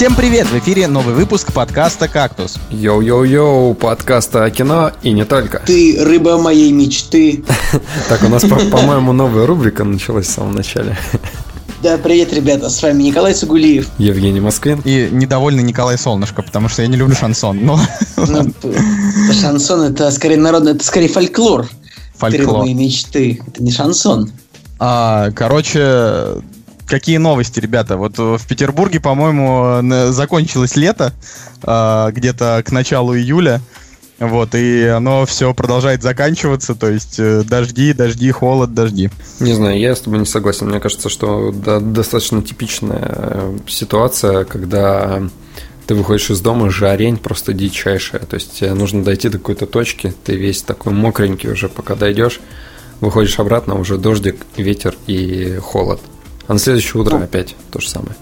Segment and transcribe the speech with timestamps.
[0.00, 0.46] Всем привет!
[0.46, 2.56] В эфире новый выпуск подкаста «Кактус».
[2.70, 5.58] Йоу-йоу-йоу, подкаста о кино и не только.
[5.66, 7.44] Ты рыба моей мечты.
[8.08, 10.96] Так, у нас, по-моему, новая рубрика началась в самом начале.
[11.82, 13.88] Да, привет, ребята, с вами Николай Цугулиев.
[13.98, 14.80] Евгений Москвин.
[14.86, 17.58] И недовольный Николай Солнышко, потому что я не люблю шансон.
[17.62, 17.78] Но...
[18.16, 18.54] Ну,
[19.38, 21.68] шансон это скорее народный, это скорее фольклор.
[22.16, 22.46] Фольклор.
[22.46, 23.42] Ты моей мечты.
[23.46, 24.32] Это не шансон.
[24.78, 26.40] А, короче,
[26.90, 27.96] какие новости, ребята?
[27.96, 31.12] Вот в Петербурге, по-моему, закончилось лето,
[31.62, 33.60] а, где-то к началу июля.
[34.18, 39.08] Вот, и оно все продолжает заканчиваться, то есть э, дожди, дожди, холод, дожди.
[39.40, 40.68] Не знаю, я с тобой не согласен.
[40.68, 45.22] Мне кажется, что да, достаточно типичная э, ситуация, когда
[45.86, 48.20] ты выходишь из дома, жарень просто дичайшая.
[48.20, 52.40] То есть тебе нужно дойти до какой-то точки, ты весь такой мокренький уже, пока дойдешь,
[53.00, 55.98] выходишь обратно, уже дождик, ветер и холод.
[56.50, 57.22] А на следующее утро Ну.
[57.22, 58.16] опять то же самое.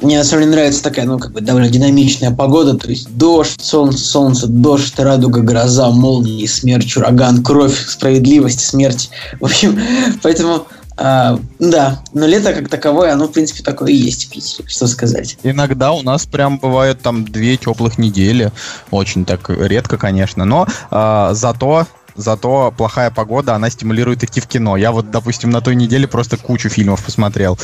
[0.00, 3.60] Мне на самом деле нравится такая, ну, как бы довольно динамичная погода, то есть дождь,
[3.60, 9.10] солнце, солнце, дождь, радуга, гроза, молнии, смерч, ураган, кровь, справедливость, смерть.
[9.38, 9.78] В общем,
[10.22, 10.66] поэтому,
[10.96, 14.86] а, да, но лето как таковое, оно, в принципе, такое и есть в Питере, что
[14.86, 15.36] сказать.
[15.42, 18.50] Иногда у нас прям бывает там две теплых недели,
[18.90, 21.86] очень так редко, конечно, но а, зато
[22.18, 24.76] Зато плохая погода, она стимулирует идти в кино.
[24.76, 27.56] Я вот, допустим, на той неделе просто кучу фильмов посмотрел.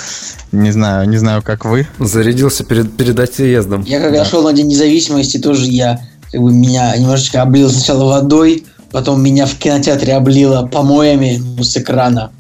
[0.53, 1.89] Не знаю, не знаю, как вы.
[1.99, 3.83] Зарядился перед, перед отъездом.
[3.83, 4.25] Я когда Да.
[4.25, 9.47] шел на День независимости, тоже я, как бы, меня немножечко облил сначала водой, потом меня
[9.47, 12.31] в кинотеатре облило помоями ну, с экрана.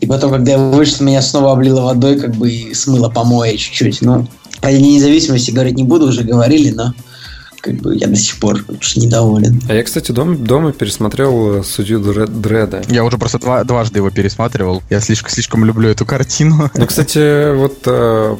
[0.00, 4.02] И потом, когда я вышел, меня снова облило водой, как бы и смыло помои чуть-чуть.
[4.02, 4.28] Ну,
[4.60, 6.92] про День независимости говорить не буду, уже говорили, но
[7.64, 9.60] как бы я до сих пор уж недоволен.
[9.68, 12.82] А я, кстати, дом, дома пересмотрел э, судью Дре- Дреда.
[12.88, 14.82] Я уже просто два- дважды его пересматривал.
[14.90, 16.70] Я слишком, слишком люблю эту картину.
[16.84, 18.36] Ну, кстати, вот э,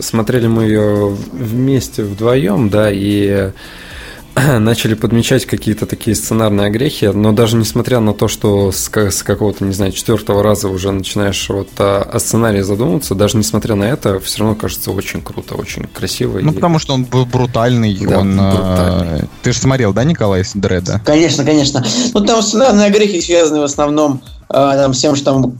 [0.00, 3.50] смотрели мы ее вместе вдвоем, да, и
[4.58, 9.64] начали подмечать какие-то такие сценарные огрехи, но даже несмотря на то, что с, с какого-то,
[9.64, 14.20] не знаю, четвертого раза уже начинаешь вот о, о сценарии задумываться, даже несмотря на это,
[14.20, 16.38] все равно кажется очень круто, очень красиво.
[16.40, 17.96] Ну, и- потому что он был брутальный.
[18.06, 19.28] Да, он, э, брутальный.
[19.42, 21.00] Ты же смотрел, да, Николай с Дреда?
[21.04, 21.84] Конечно, конечно.
[22.12, 25.58] Ну, там сценарные огрехи связаны в основном а, там, с тем, что там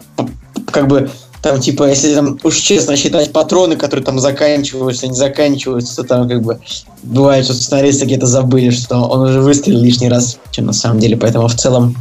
[0.70, 1.10] как бы
[1.46, 6.28] там, типа, если там уж честно считать патроны, которые там заканчиваются, не заканчиваются, то там
[6.28, 6.60] как бы
[7.02, 11.16] бывает, что сценаристы где-то забыли, что он уже выстрелил лишний раз, чем на самом деле.
[11.16, 11.96] Поэтому в целом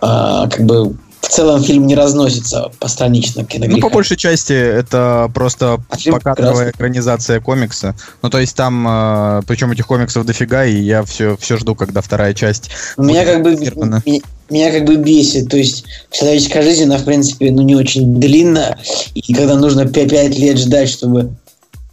[0.00, 0.94] а, как бы
[1.24, 3.80] в целом фильм не разносится постранично киногреха.
[3.80, 6.70] Ну, по большей части, это просто А прекрасный.
[6.70, 7.94] экранизация комикса.
[8.22, 12.02] Ну, то есть там, э, причем этих комиксов дофига, и я все, все жду, когда
[12.02, 12.70] вторая часть.
[12.98, 14.20] Меня как бы меня,
[14.50, 18.78] меня как бы бесит, то есть человеческая жизнь, она в принципе ну не очень длинная,
[19.14, 21.34] и когда нужно 5, лет ждать, чтобы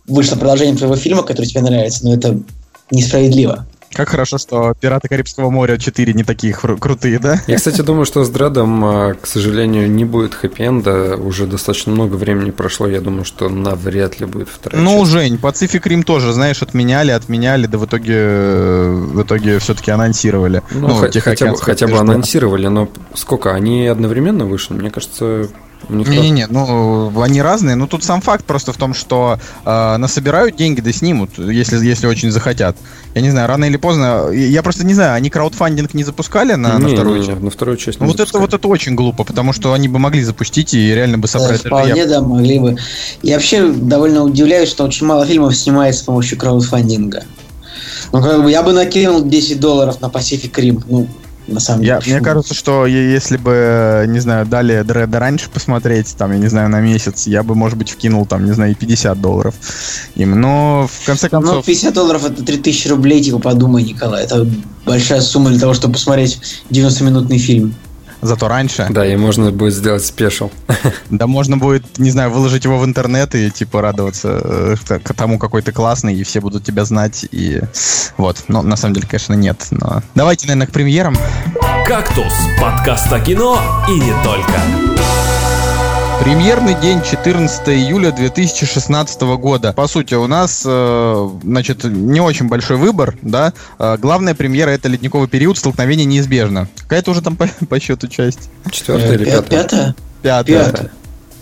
[0.08, 2.40] вышло продолжение твоего фильма, который тебе нравится, ну это
[2.92, 3.66] несправедливо.
[3.94, 7.42] Как хорошо, что «Пираты Карибского моря 4» не такие хру- крутые, да?
[7.48, 11.18] Я, кстати, думаю, что с Дредом, э, к сожалению, не будет хэппи-энда.
[11.18, 12.88] Уже достаточно много времени прошло.
[12.88, 15.12] Я думаю, что навряд ли будет вторая Ну, часть.
[15.12, 20.62] Жень, Pacific Rim тоже, знаешь, отменяли, отменяли, да в итоге, в итоге все-таки анонсировали.
[20.72, 23.54] Ну, хотя, хотя, бы, хотя бы анонсировали, но сколько?
[23.54, 24.74] Они одновременно вышли?
[24.74, 25.50] Мне кажется,
[25.90, 30.82] Не-не-не, ну, они разные, но тут сам факт просто в том, что э, насобирают деньги,
[30.82, 32.78] да снимут, если, если очень захотят.
[33.14, 36.78] Я не знаю, рано или поздно, я просто не знаю, они краудфандинг не запускали на,
[36.78, 37.42] на Не, вторую не, не, часть?
[37.42, 38.42] на вторую часть Ну, не вот это, запускали.
[38.42, 41.62] вот это очень глупо, потому что они бы могли запустить и реально бы Да, собрать...
[41.62, 42.78] вполне, да, могли бы.
[43.22, 47.24] Я вообще довольно удивляюсь, что очень мало фильмов снимается с помощью краудфандинга.
[48.14, 50.84] Ну, как бы я бы накинул 10 долларов на Pacific Rim.
[50.88, 51.08] Ну,
[51.52, 52.16] на самом Я, деле.
[52.18, 56.70] мне кажется, что если бы, не знаю, дали Дреда раньше посмотреть, там, я не знаю,
[56.70, 59.56] на месяц, я бы, может быть, вкинул, там, не знаю, и 50 долларов
[60.16, 60.40] им.
[60.40, 64.24] Но, в конце Ну, концов, 50 долларов это 3000 рублей, типа, подумай, Николай.
[64.24, 64.48] Это
[64.86, 66.40] большая сумма для того, чтобы посмотреть
[66.70, 67.76] 90-минутный фильм.
[68.22, 70.50] Зато раньше, Да, и можно будет сделать спешл.
[71.10, 75.14] да можно будет, не знаю, выложить его в интернет и, типа, радоваться э, к к
[75.14, 77.62] тому, какой ты классный, и все будут тебя знать, и
[78.18, 78.44] вот.
[78.48, 80.04] Но, на самом деле, конечно, нет, но...
[80.16, 81.18] Давайте, наверное, к премьерам.
[81.86, 83.60] «Кактус»– подкаст о кино
[83.90, 85.21] и не только.
[86.24, 89.74] Премьерный день 14 июля 2016 года.
[89.74, 93.54] По сути, у нас, э, значит, не очень большой выбор, да.
[93.80, 96.68] Э, главная премьера это ледниковый период, столкновение неизбежно.
[96.84, 98.52] Какая-то уже там по, по счету часть?
[98.70, 99.96] Четвертая или Пя- пятая?
[100.22, 100.44] Пятая?
[100.44, 100.66] Пятая.
[100.66, 100.92] Пятая.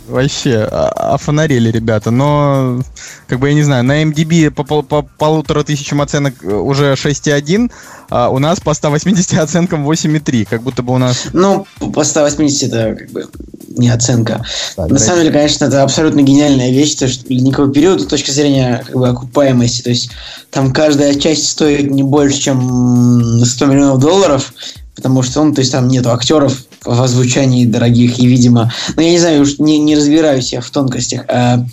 [0.07, 2.81] Вообще, а- офонарели ребята, но,
[3.27, 6.93] как бы, я не знаю, на MDB по, пол- по полутора тысячам оценок э, уже
[6.93, 7.69] 6,1,
[8.09, 11.25] а у нас по 180 оценкам 8,3, как будто бы у нас...
[11.33, 13.27] Ну, по 180 это как бы
[13.77, 14.43] не оценка.
[14.77, 18.31] Да, На самом деле, конечно, это абсолютно гениальная вещь, то что ледниковый период с точки
[18.31, 19.81] зрения как бы, окупаемости.
[19.81, 20.11] То есть
[20.49, 24.53] там каждая часть стоит не больше, чем 100 миллионов долларов,
[24.95, 29.11] потому что он, то есть там нету актеров в озвучании дорогих и, видимо, ну я
[29.11, 31.65] не знаю, уж не, не разбираюсь я в тонкостях а,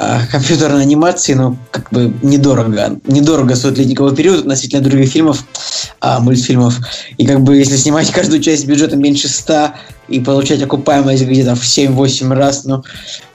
[0.00, 3.00] а, компьютерной анимации, но как бы недорого.
[3.06, 5.44] Недорого стоит ледниковый период относительно других фильмов,
[6.00, 6.78] а, мультфильмов.
[7.16, 9.72] И как бы если снимать каждую часть бюджетом меньше 100
[10.08, 12.84] и получать окупаемость где-то в 7-8 раз, ну,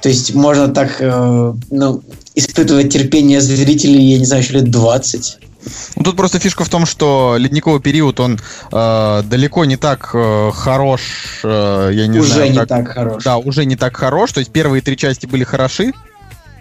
[0.01, 2.01] то есть можно так, э, ну,
[2.35, 5.39] испытывать терпение зрителей, я не знаю, еще лет 20.
[5.95, 8.39] Ну, тут просто фишка в том, что ледниковый период, он
[8.71, 12.51] э, далеко не так э, хорош, э, я не Уже знаю.
[12.51, 13.23] не как- так хорош.
[13.23, 14.31] Да, уже не так хорош.
[14.31, 15.93] То есть первые три части были хороши,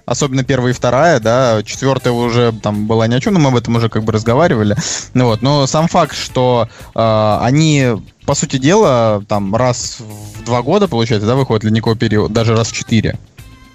[0.06, 3.56] особенно первая и вторая, да, четвертая уже там была ни о чем, но мы об
[3.56, 4.76] этом уже как бы разговаривали.
[5.14, 7.86] Ну вот, но сам факт, что э, они,
[8.26, 12.68] по сути дела, там раз в два года, получается, да, выходит ледниковый период, даже раз
[12.68, 13.18] в четыре.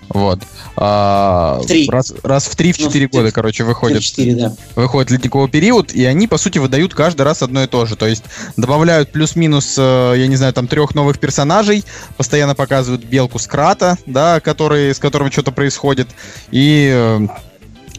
[0.10, 0.40] Вот.
[0.76, 1.90] А, В.
[1.90, 4.56] Раз, раз в три, в Ну, года, короче, выходит 4, да.
[4.76, 7.96] выходит ледниковый период, и они, по сути, выдают каждый раз одно и то же.
[7.96, 8.24] То есть
[8.56, 11.84] добавляют плюс-минус, э, я не знаю, там трех новых персонажей,
[12.16, 16.08] постоянно показывают белку Скрата, да, который, с которым что-то происходит,
[16.52, 17.28] и э,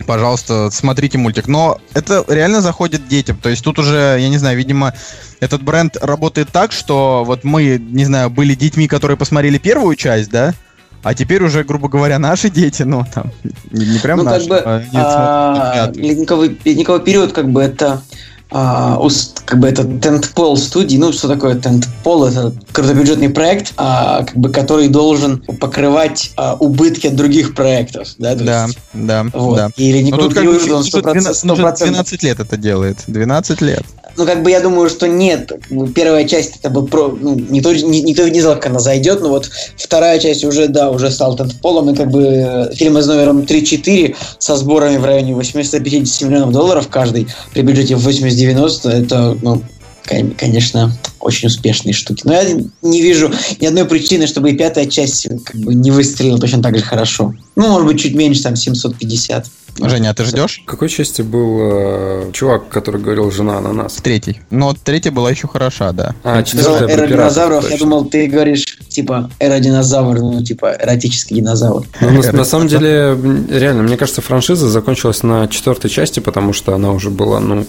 [0.07, 1.49] пожалуйста, смотрите мультик.
[1.49, 3.37] Но это реально заходит детям.
[3.37, 4.95] То есть тут уже, я не знаю, видимо,
[5.41, 10.31] этот бренд работает так, что вот мы, не знаю, были детьми, которые посмотрели первую часть,
[10.31, 10.55] да,
[11.03, 13.31] а теперь уже, грубо говоря, наши дети, ну, там,
[13.71, 17.63] не, не прям ну, наши, как бы, а они а, ледниковый, ледниковый период, как бы,
[17.63, 18.03] это
[18.51, 18.99] а,
[19.45, 24.49] как бы это тентпол студии, ну что такое тентпол, это крупнобюджетный проект, а, как бы,
[24.49, 29.57] который должен покрывать а, убытки от других проектов, да, то Да, есть, да, вот.
[29.57, 29.71] да.
[29.77, 31.77] И Ну ледниковый тут как бы он он уже 100%, 12, он уже 100%.
[31.85, 33.05] 12 лет это делает.
[33.07, 33.85] 12 лет.
[34.19, 35.53] Ну, как бы я думаю, что нет.
[35.95, 37.09] Первая часть это был про.
[37.09, 40.91] Ну, никто, ни- никто не знал, как она зайдет, но вот вторая часть уже, да,
[40.91, 41.89] уже стал тентполом.
[41.91, 46.89] И как бы э, фильмы с номером 3-4 со сборами в районе 850 миллионов долларов
[46.89, 49.63] каждый при бюджете в 80-90, это, ну,
[50.05, 52.23] кон- конечно, очень успешные штуки.
[52.25, 52.43] Но я
[52.83, 53.31] не вижу
[53.61, 57.35] ни одной причины, чтобы и пятая часть как бы не выстрелила точно так же хорошо.
[57.55, 59.47] Ну, может быть, чуть меньше, там, 750.
[59.77, 60.63] Женя, а ты ждешь?
[60.65, 63.97] В какой части был э, чувак, который говорил «жена ананас»?
[63.97, 64.41] В третьей.
[64.51, 66.15] Но третья была еще хороша, да.
[66.25, 67.87] А, сказал четвертая эра динозавров, я точно.
[67.87, 71.85] думал, ты говоришь, типа, эра динозавр, ну, типа, эротический динозавр.
[72.01, 73.17] Ну, на, на самом деле,
[73.51, 77.67] реально, мне кажется, франшиза закончилась на четвертой части, потому что она уже была, ну,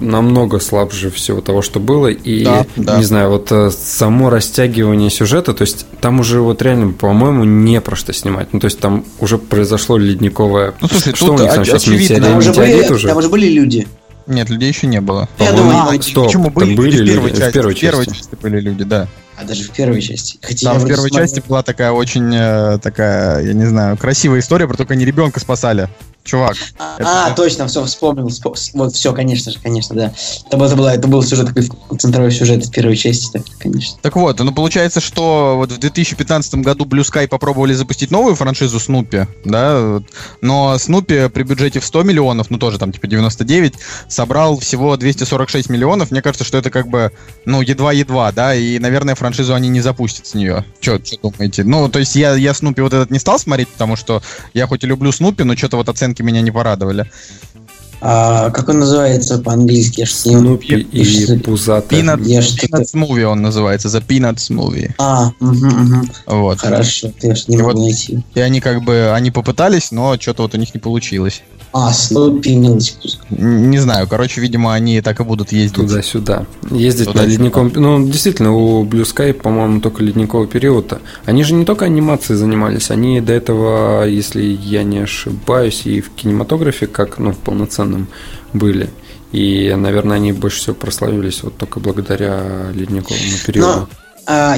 [0.00, 2.08] намного слабже всего того, что было.
[2.08, 2.96] И, Да, да.
[2.98, 7.80] не знаю, вот э, само растягивание сюжета, то есть там уже вот реально, по-моему, не
[7.80, 8.52] про что снимать.
[8.52, 10.74] Ну, то есть там уже произошло ледниковое...
[10.80, 13.08] Ну, слушай, что тут у них там сейчас метеорит, Там уже, были, метеорит уже?
[13.08, 13.86] там уже были люди.
[14.26, 15.28] Нет, людей еще не было.
[15.38, 17.48] Я думаю, А, стоп, почему были, были люди в первой части?
[17.48, 18.18] В первой В первой части.
[18.18, 19.08] части были люди, да.
[19.36, 20.38] А даже в первой части.
[20.42, 21.24] Хотя Там в первой смотрел.
[21.26, 25.04] части была такая очень э, такая, я не знаю, красивая история, про то, как они
[25.04, 25.88] ребенка спасали.
[26.30, 26.56] Чувак.
[26.78, 28.30] А, это- а, точно, все, вспомнил.
[28.74, 30.12] Вот, все, конечно же, конечно, да.
[30.46, 31.68] Это, это, была, это был сюжет, такой
[31.98, 33.98] центровой сюжет в первой части, да, конечно.
[34.00, 38.78] Так вот, ну получается, что вот в 2015 году Blue Sky попробовали запустить новую франшизу
[38.78, 40.00] Снупи, да,
[40.40, 43.74] но Снупи при бюджете в 100 миллионов, ну тоже там типа 99,
[44.06, 46.12] собрал всего 246 миллионов.
[46.12, 47.10] Мне кажется, что это как бы,
[47.44, 50.64] ну, едва-едва, да, и, наверное, франшизу они не запустят с нее.
[50.80, 51.64] Че думаете?
[51.64, 54.22] Ну, то есть я, я Снупи вот этот не стал смотреть, потому что
[54.54, 57.10] я хоть и люблю Снупи, но что-то вот оценки меня не порадовали.
[58.02, 60.04] А, как он называется по-английски?
[60.06, 62.00] Снупи и Пишется- Пузатая.
[62.00, 64.92] Peanuts, Movie он называется, The Peanuts Movie.
[64.96, 66.10] А, мгм, мгм.
[66.26, 66.60] Вот.
[66.60, 68.22] хорошо, я не И могу вот- найти.
[68.34, 71.42] И они как бы, они попытались, но что-то вот у них не получилось.
[71.72, 75.76] А, Снупи, Не знаю, короче, видимо, они так и будут ездить.
[75.76, 76.46] Туда-сюда.
[76.70, 77.22] Ездить Туда-сюда.
[77.22, 77.72] на ледниковом...
[77.74, 81.00] Ну, действительно, у Blue Sky, по-моему, только ледниковый период.
[81.26, 86.10] Они же не только анимацией занимались, они до этого, если я не ошибаюсь, и в
[86.10, 88.08] кинематографе, как, ну, в полноценном
[88.52, 88.90] были.
[89.30, 93.68] И, наверное, они больше всего прославились вот только благодаря ледниковому периоду.
[93.68, 94.09] А,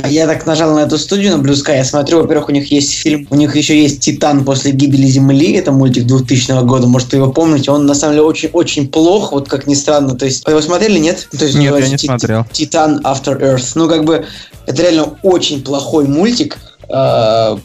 [0.09, 1.77] я так нажал на эту студию, на Blue Sky.
[1.77, 5.53] Я смотрю, во-первых, у них есть фильм, у них еще есть «Титан после гибели Земли».
[5.53, 7.71] Это мультик 2000 года, может, вы его помните.
[7.71, 10.15] Он, на самом деле, очень-очень плох, вот как ни странно.
[10.15, 11.29] То есть, вы его смотрели, нет?
[11.37, 12.45] То есть, Нет, я не «Ти- смотрел.
[12.53, 13.73] «Титан After Earth».
[13.75, 14.27] Ну, как бы,
[14.67, 16.59] это реально очень плохой мультик.
[16.91, 17.59] А,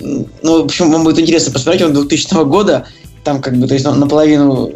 [0.00, 2.84] Ну, в общем, вам будет интересно посмотреть, он 2000 года.
[3.22, 4.70] Там, как бы, то есть, он наполовину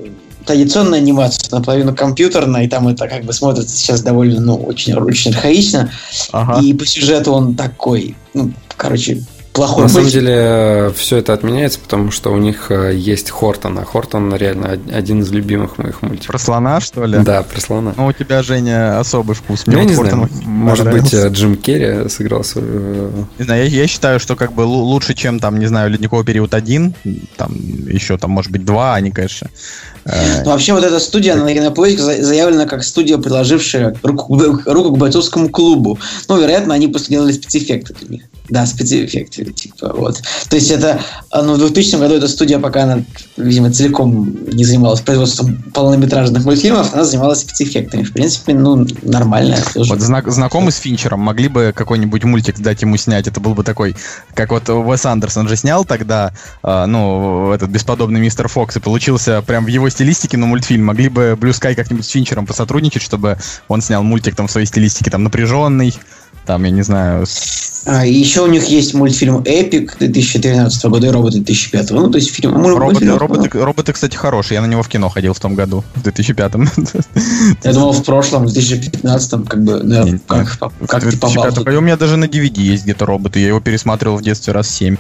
[0.49, 5.31] традиционная анимация, наполовину компьютерная, и там это как бы смотрится сейчас довольно, ну, очень, очень
[5.31, 5.93] архаично.
[6.33, 6.63] Ага.
[6.63, 9.23] И по сюжету он такой, ну, короче,
[9.59, 10.21] плохой На самом мультик.
[10.21, 14.93] деле все это отменяется, потому что у них э, есть Хортон, а Хортон реально од-
[14.93, 16.29] один из любимых моих мультиков.
[16.29, 17.19] Про слона, что ли?
[17.19, 17.93] Да, про слона.
[17.97, 19.65] Ну, у тебя, Женя, особый вкус.
[19.67, 23.27] Ну, я вот не знаю, может быть, э, Джим Керри сыграл свою...
[23.39, 26.25] Не знаю, я, я считаю, что как бы лу- лучше, чем там, не знаю, ледниковый
[26.25, 26.95] период один,
[27.37, 29.49] там еще там, может быть, два, они, конечно.
[30.05, 34.91] э, Ну, вообще, вот эта студия на Кинопоиск за- заявлена как студия, приложившая руку, руку
[34.93, 35.99] к бойцовскому клубу.
[36.29, 38.23] Ну, вероятно, они просто делали спецэффекты для них.
[38.49, 40.23] Да, спецэффекты, типа, вот.
[40.49, 41.01] То есть это,
[41.31, 43.03] а, ну, в 2000 году эта студия, пока она,
[43.37, 48.05] видимо, целиком не занималась производством полнометражных мультфильмов, она занималась спецэффектами.
[48.05, 49.57] В принципе, ну, нормально.
[49.75, 53.65] Вот знак, знакомый с Финчером, могли бы какой-нибудь мультик дать ему снять, это был бы
[53.65, 53.95] такой,
[54.35, 59.43] как вот Уэс Андерсон же снял тогда, э, ну, этот бесподобный мистер Фокс, и получился
[59.43, 60.87] прям в его стилистике, но мультфильм.
[60.87, 63.37] Могли бы Blue Sky как-нибудь с Финчером посотрудничать, чтобы
[63.69, 65.95] он снял мультик там в своей стилистике, там, напряженный,
[66.49, 71.11] там, я не знаю, с- А, еще у них есть мультфильм «Эпик» 2013 года и
[71.11, 71.91] «Роботы» 2005.
[71.91, 72.55] Ну, то есть фильм...
[72.67, 75.85] роботы, мультфильм- роботы, роботы, кстати, хорошие, я на него в кино ходил в том году,
[75.95, 76.53] в 2005
[77.65, 81.45] Я думал, в прошлом, в 2015, как бы, да, Не, как, как ты попал.
[81.45, 81.79] 2005 году.
[81.79, 84.97] У меня даже на DVD есть где-то роботы, я его пересматривал в детстве раз 7.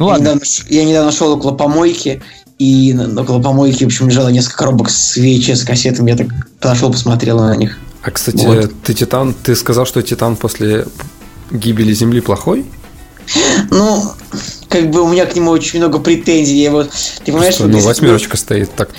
[0.00, 2.20] Ну я, ладно, недавно, ш- я недавно шел около помойки,
[2.58, 6.10] и около помойки, в общем, лежало несколько коробок с VHS кассетами.
[6.10, 6.28] Я так
[6.60, 7.78] подошел, посмотрел на них.
[8.04, 8.70] А, кстати, Вот.
[8.84, 10.86] ты Титан, ты сказал, что Титан после
[11.50, 12.66] гибели Земли плохой?
[13.70, 14.02] Ну,
[14.68, 16.58] как бы у меня к нему очень много претензий.
[16.58, 18.90] Я его, ты понимаешь, Что, вот ну, восьмерочка стоит так.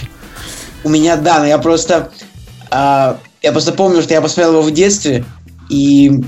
[0.83, 2.11] У меня, да, но я просто...
[2.71, 5.23] а, я просто помню, что я посмотрел его в детстве,
[5.69, 6.23] и...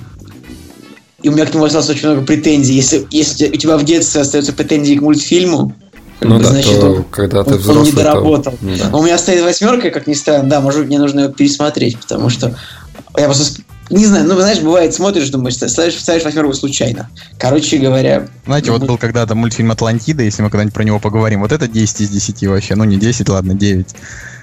[1.24, 2.75] И у меня к нему осталось очень много претензий.
[2.75, 5.74] Если, если у тебя в детстве остаются претензии к мультфильму,
[6.21, 8.53] Ну бы, да, значит, то он- когда ты он, он взрослый, не то- доработал.
[8.62, 8.89] да.
[8.91, 10.50] А У меня стоит восьмерка, как ни странно.
[10.50, 12.55] Да, может быть, мне нужно ее пересмотреть, потому что
[13.17, 13.62] я просто...
[13.89, 17.09] Не знаю, ну, знаешь, бывает, смотришь, думаешь, ставишь, ставишь восьмерку случайно.
[17.39, 18.27] Короче говоря...
[18.45, 21.41] Знаете, вот был когда-то мультфильм «Атлантида», если мы когда-нибудь про него поговорим.
[21.41, 22.75] Вот это 10 из 10 вообще.
[22.75, 23.88] Ну, не 10, ладно, 9.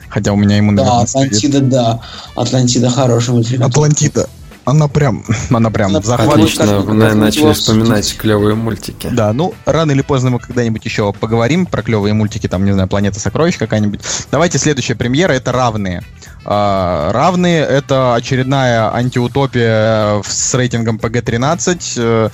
[0.09, 1.27] Хотя у меня ему, Да, стоит.
[1.27, 2.01] Атлантида, да.
[2.37, 3.65] Атлантида хороший мультфильм.
[3.65, 4.29] Атлантида.
[4.65, 6.59] Она прям, она прям Она захватывает.
[6.59, 9.09] Отлично, вы начали вспоминать клевые мультики.
[9.13, 12.89] Да, ну, рано или поздно мы когда-нибудь еще поговорим про клевые мультики, там, не знаю,
[12.89, 14.01] «Планета сокровищ» какая-нибудь.
[14.31, 16.03] Давайте следующая премьера, это «Равные».
[16.47, 22.31] А, «Равные»— это очередная антиутопия с рейтингом PG-13, э,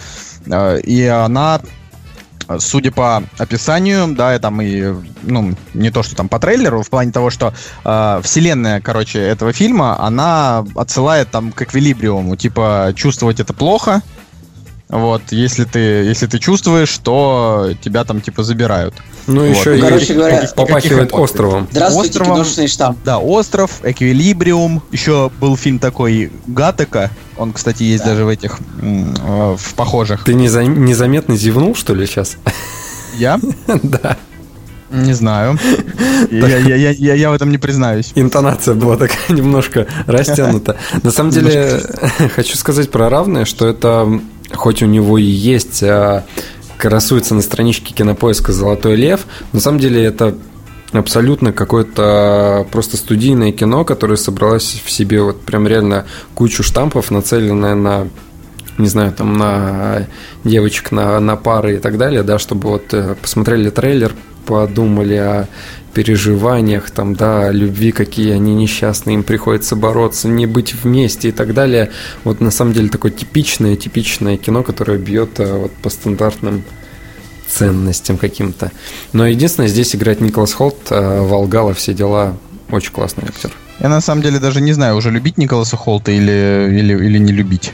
[0.46, 1.60] э, и она
[2.58, 6.90] судя по описанию, да, и там и, ну, не то, что там по трейлеру, в
[6.90, 7.52] плане того, что
[7.84, 14.02] э, вселенная, короче, этого фильма, она отсылает там к эквилибриуму, типа, чувствовать это плохо,
[14.90, 18.94] вот, если ты, если ты чувствуешь, то тебя там, типа, забирают.
[19.26, 19.56] Ну, Вот.
[19.56, 21.68] еще и короче говоря, попахивает островом.
[21.70, 22.98] Здравствуйте, Островом- киношный штамп.
[23.04, 28.10] Да, «Остров», «Эквилибриум», еще был фильм такой «Гатека», он, кстати, есть Да.
[28.10, 30.24] даже в этих, э, в похожих.
[30.24, 32.36] Ты неза- незаметно зевнул, что ли, сейчас?
[33.16, 33.38] Я?
[33.82, 34.16] Да.
[34.92, 35.56] Не знаю.
[36.32, 38.10] Я, я, я, я, я в этом не признаюсь.
[38.16, 40.76] Интонация была такая немножко растянута.
[41.04, 41.80] На самом деле,
[42.34, 44.20] хочу сказать про равное, что это,
[44.52, 46.24] хоть у него и есть, а,
[46.76, 50.36] красуется на страничке кинопоиска «Золотой лев», на самом деле это
[50.92, 57.74] абсолютно какое-то просто студийное кино, которое собралось в себе вот прям реально кучу штампов, нацеленное
[57.74, 58.08] на
[58.80, 60.06] не знаю, там на
[60.44, 64.14] девочек, на, на пары и так далее, да, чтобы вот э, посмотрели трейлер,
[64.46, 65.48] подумали о
[65.94, 71.32] переживаниях, там, да, о любви, какие они несчастные, им приходится бороться, не быть вместе и
[71.32, 71.90] так далее.
[72.24, 76.64] Вот на самом деле такое типичное, типичное кино, которое бьет э, вот по стандартным
[77.48, 78.70] ценностям каким-то.
[79.12, 82.36] Но единственное, здесь играет Николас Холт, э, Волгала, все дела,
[82.70, 83.50] очень классный актер.
[83.80, 87.32] Я на самом деле даже не знаю, уже любить Николаса Холта или, или, или не
[87.32, 87.72] любить.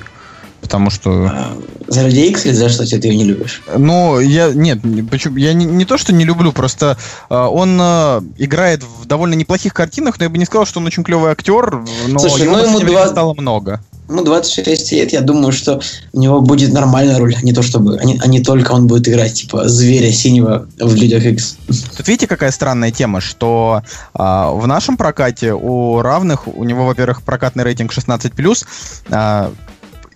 [0.67, 1.57] Потому что, А,
[1.87, 3.63] За Икс или за что ты ее не любишь?
[3.77, 6.99] ну, я, нет, не- почему, я не, не то, что не люблю, просто
[7.31, 10.87] э, он э, играет в довольно неплохих картинах, но я бы не сказал, что он
[10.87, 13.81] очень клевый актер, но Слушай, его ну, ему два- стало много.
[14.09, 15.81] Ну, 26 лет, я думаю, что
[16.13, 18.87] у него будет нормальная роль, а не то чтобы, а не, а не только он
[18.87, 21.57] будет играть, типа, зверя синего в Людях Икс.
[21.97, 23.83] Тут видите, какая странная тема, что
[24.15, 28.65] а, в нашем прокате у равных, у него, во-первых, прокатный рейтинг 16+,
[29.11, 29.53] а,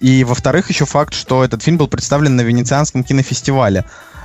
[0.00, 3.84] и, во-вторых, еще факт, что этот фильм был представлен на Венецианском кинофестивале.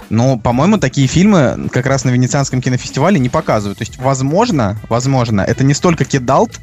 [0.09, 3.79] Но, по-моему, такие фильмы как раз на Венецианском кинофестивале не показывают.
[3.79, 6.59] То есть, возможно, возможно, это не столько кидалт,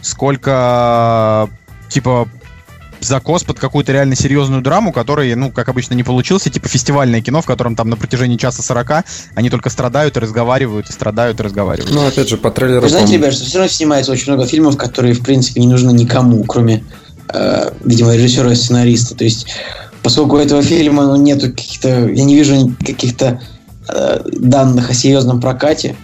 [0.00, 1.48] сколько,
[1.88, 2.28] типа,
[3.00, 7.42] закос под какую-то реально серьезную драму, который, ну, как обычно, не получился, типа фестивальное кино,
[7.42, 9.04] в котором там на протяжении часа 40
[9.34, 11.94] они только страдают и разговаривают, и страдают и разговаривают.
[11.94, 12.82] Ну, опять же, по трейлеру...
[12.82, 15.90] Вы знаете, ребят, что все равно снимается очень много фильмов, которые, в принципе, не нужны
[15.92, 16.84] никому, кроме,
[17.32, 19.14] э, видимо, режиссера и сценариста.
[19.14, 19.46] То есть,
[20.02, 23.40] поскольку у этого фильма ну, нету каких-то я не вижу каких-то
[23.88, 25.96] э, данных о серьезном прокате.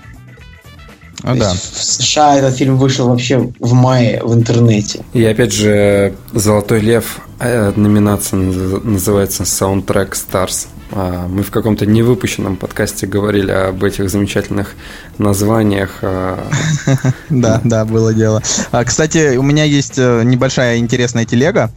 [1.23, 1.53] Ну, да.
[1.53, 5.05] В США этот фильм вышел вообще в мае в интернете.
[5.13, 10.67] И опять же, «Золотой лев» э, номинация называется «Soundtrack Stars».
[10.95, 14.75] А, мы в каком-то невыпущенном подкасте говорили об этих замечательных
[15.19, 15.99] названиях.
[16.03, 16.45] А,
[17.31, 18.43] да, да, было дело.
[18.73, 21.71] А, кстати, у меня есть э, небольшая интересная телега.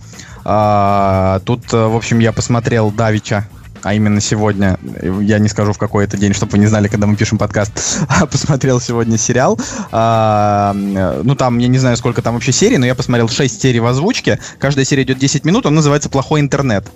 [0.44, 3.48] Тут, э, в общем, я посмотрел Давича
[3.86, 4.80] а именно сегодня,
[5.22, 8.02] я не скажу в какой это день, чтобы вы не знали, когда мы пишем подкаст,
[8.32, 9.60] посмотрел сегодня сериал.
[9.92, 13.80] А, ну, там, я не знаю, сколько там вообще серий, но я посмотрел 6 серий
[13.80, 14.40] в озвучке.
[14.58, 16.88] Каждая серия идет 10 минут, он называется «Плохой интернет».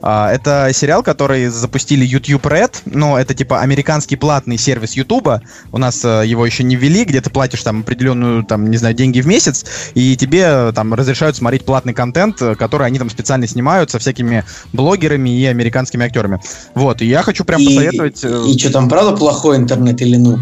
[0.00, 5.28] А, это сериал, который запустили YouTube Red, но это типа американский платный сервис YouTube.
[5.70, 8.94] У нас а, его еще не ввели, где ты платишь там определенную, там, не знаю,
[8.94, 13.90] деньги в месяц, и тебе там разрешают смотреть платный контент, который они там специально снимают
[13.90, 16.37] со всякими блогерами и американскими актерами.
[16.74, 18.24] Вот, и я хочу прям и, посоветовать...
[18.24, 20.38] Э, и, и что, там правда плохой интернет или ну?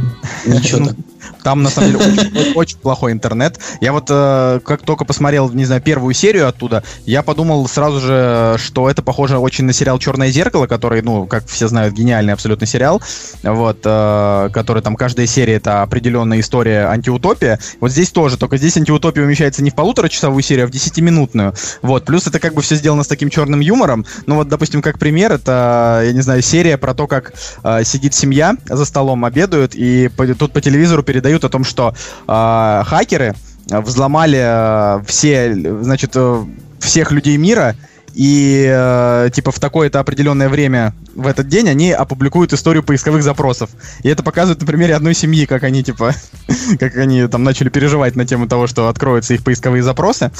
[0.46, 0.96] Ничего так.
[1.42, 3.58] Там, на самом деле, очень, плохой интернет.
[3.80, 8.56] Я вот э, как только посмотрел, не знаю, первую серию оттуда, я подумал сразу же,
[8.58, 12.66] что это похоже очень на сериал «Черное зеркало», который, ну, как все знают, гениальный абсолютно
[12.66, 13.02] сериал,
[13.42, 17.58] вот, э, который там каждая серия— это определенная история антиутопия.
[17.80, 21.54] Вот здесь тоже, только здесь антиутопия умещается не в полуторачасовую серию, а в десятиминутную.
[21.82, 24.06] Вот, плюс это как бы все сделано с таким черным юмором.
[24.26, 28.14] Ну вот, допустим, как пример, это, я не знаю, серия про то, как э, сидит
[28.14, 31.94] семья за столом, обедают, и тут по телевизору передают передают о том, что
[32.28, 33.34] э, хакеры
[33.68, 36.44] взломали э, все, значит, э,
[36.78, 37.74] всех людей мира,
[38.14, 43.70] и э, типа в такое-то определенное время в этот день они опубликуют историю поисковых запросов.
[44.02, 46.12] И это показывает на примере одной семьи, как они типа,
[46.78, 50.30] как они там начали переживать на тему того, что откроются их поисковые запросы.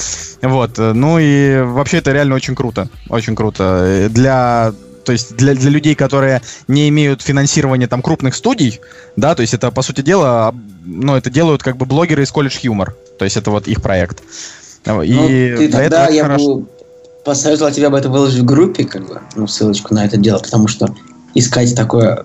[0.42, 0.78] Вот.
[0.78, 2.88] Ну и вообще это реально очень круто.
[3.08, 4.08] Очень круто.
[4.10, 4.72] Для
[5.06, 8.80] то есть для, для людей, которые не имеют финансирования там крупных студий,
[9.14, 10.52] да, то есть это, по сути дела,
[10.84, 14.22] ну, это делают как бы блогеры из колледж Humor, то есть это вот их проект.
[14.84, 16.56] И ну, ты тогда я хорошо.
[16.56, 16.66] бы
[17.24, 20.66] посоветовал тебе об этом выложить в группе, как бы, ну, ссылочку на это дело, потому
[20.68, 20.94] что
[21.34, 22.24] искать такое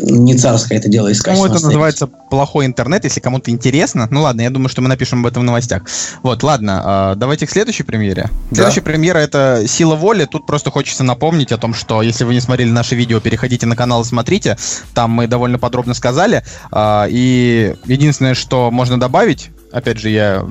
[0.00, 1.36] не царское это дело искать.
[1.36, 4.08] Ну, это называется плохой интернет, если кому-то интересно.
[4.10, 5.82] Ну ладно, я думаю, что мы напишем об этом в новостях.
[6.22, 8.30] Вот, ладно, э, давайте к следующей премьере.
[8.50, 8.56] Да.
[8.56, 10.26] Следующая премьера это «Сила воли».
[10.26, 13.76] Тут просто хочется напомнить о том, что если вы не смотрели наше видео, переходите на
[13.76, 14.56] канал и смотрите.
[14.94, 16.44] Там мы довольно подробно сказали.
[16.70, 20.46] Э, и единственное, что можно добавить, опять же, я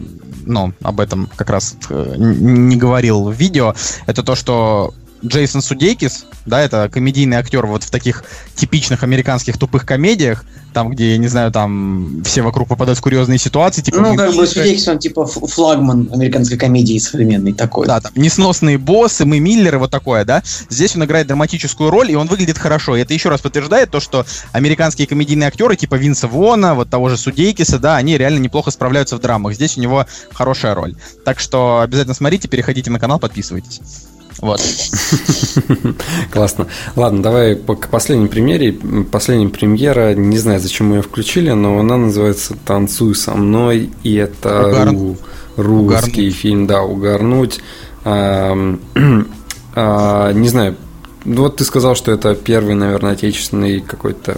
[0.46, 4.94] ну, об этом как раз э, не говорил в видео, это то, что
[5.26, 8.24] Джейсон Судейкис, да, это комедийный актер вот в таких
[8.56, 13.38] типичных американских тупых комедиях, там, где, я не знаю, там все вокруг попадают в курьезные
[13.38, 13.82] ситуации.
[13.82, 17.88] Типа, ну, как бы Судейкис, он типа флагман американской комедии современной такой.
[17.88, 20.44] Да, там несносные боссы, мы Миллеры, вот такое, да.
[20.70, 22.98] Здесь он играет драматическую роль, и он выглядит хорошо.
[22.98, 27.10] И это еще раз подтверждает то, что американские комедийные актеры, типа Винса Вона, вот того
[27.10, 29.54] же Судейкиса, да, они реально неплохо справляются в драмах.
[29.54, 30.96] Здесь у него хорошая роль.
[31.24, 33.82] Так что обязательно смотрите, переходите на канал, подписывайтесь.
[34.39, 34.62] Вот.
[36.32, 36.67] Классно.
[36.96, 38.74] Ладно, давай к последней премьере.
[39.12, 44.15] Последняя премьера, не знаю, зачем мы ее включили, но она называется «Танцуй со мной», и
[44.15, 45.17] это ру,
[45.56, 46.36] русский угарнуть.
[46.36, 47.60] фильм, да, «Угарнуть».
[48.04, 48.78] А,
[49.76, 50.76] а, не знаю,
[51.26, 54.38] вот ты сказал, что это первый, наверное, отечественный какой-то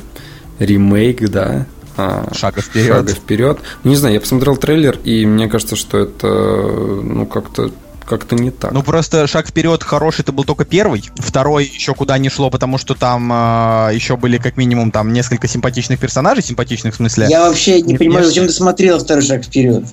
[0.60, 1.65] ремейк, да?
[1.97, 2.88] А, шага вперед.
[2.88, 3.60] Шага вперед.
[3.84, 7.71] Не знаю, я посмотрел трейлер, и мне кажется, что это ну как-то
[8.06, 8.72] как-то не так.
[8.72, 12.78] Ну просто шаг вперед хороший это был только первый, второй еще куда не шло, потому
[12.78, 17.28] что там э, еще были как минимум там несколько симпатичных персонажей, симпатичных в смысле.
[17.30, 19.86] Я вообще не, не понимаю, зачем ты смотрел второй шаг вперед.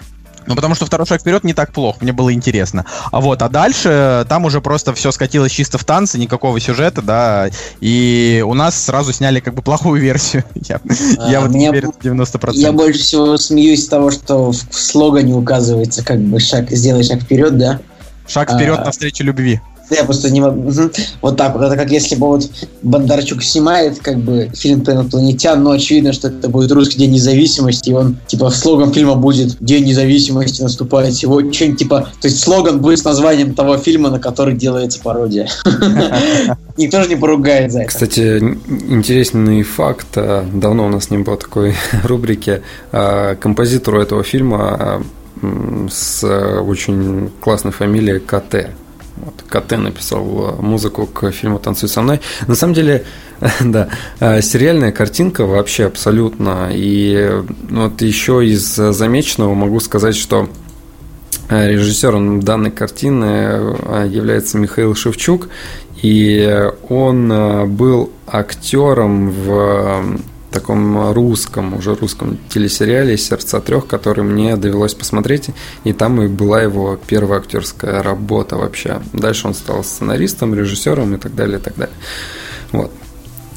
[0.47, 2.85] Ну, потому что второй шаг вперед не так плохо, мне было интересно.
[3.11, 7.51] А вот, а дальше там уже просто все скатилось чисто в танцы, никакого сюжета, да,
[7.81, 10.45] и у нас сразу сняли как бы плохую версию.
[10.55, 10.81] Я,
[11.19, 12.53] а, я вот не верю 90%.
[12.55, 17.23] Я больше всего смеюсь с того, что в слогане указывается как бы шаг, сделай шаг
[17.23, 17.81] вперед, да,
[18.33, 19.61] Шаг вперед а, навстречу любви.
[19.91, 20.71] Я просто не могу.
[21.21, 21.63] Вот так вот.
[21.65, 22.51] Это как если бы вот
[22.83, 27.91] Бондарчук снимает как бы фильм про инопланетян, но очевидно, что это будет русский день независимости,
[27.91, 31.53] и он типа слоган фильма будет День независимости наступает сегодня.
[31.53, 32.09] Что-нибудь типа.
[32.21, 35.49] То есть слоган будет с названием того фильма, на который делается пародия.
[36.79, 37.89] Никто же не поругает за это.
[37.89, 38.39] Кстати,
[38.89, 40.07] интересный факт.
[40.17, 42.63] А, давно у нас не было такой рубрики.
[42.93, 45.03] А, композитору этого фильма
[45.91, 48.71] с очень классной фамилией КТ.
[49.17, 52.21] Вот, КТ написал музыку к фильму «Танцуй со мной».
[52.47, 53.05] На самом деле,
[53.61, 53.89] да,
[54.21, 56.71] э, сериальная картинка вообще абсолютно.
[56.73, 57.31] И
[57.71, 60.49] вот еще из замеченного могу сказать, что
[61.53, 65.49] Э, Режиссером данной картины э, является Михаил Шевчук,
[66.01, 70.19] и он э, был актером в
[70.53, 75.51] таком русском, уже русском телесериале «Сердца трех», который мне довелось посмотреть,
[75.85, 79.01] и там и была его первая актерская работа вообще.
[79.13, 81.97] Дальше он стал сценаристом, режиссером и так далее, и так далее.
[82.71, 82.91] Вот.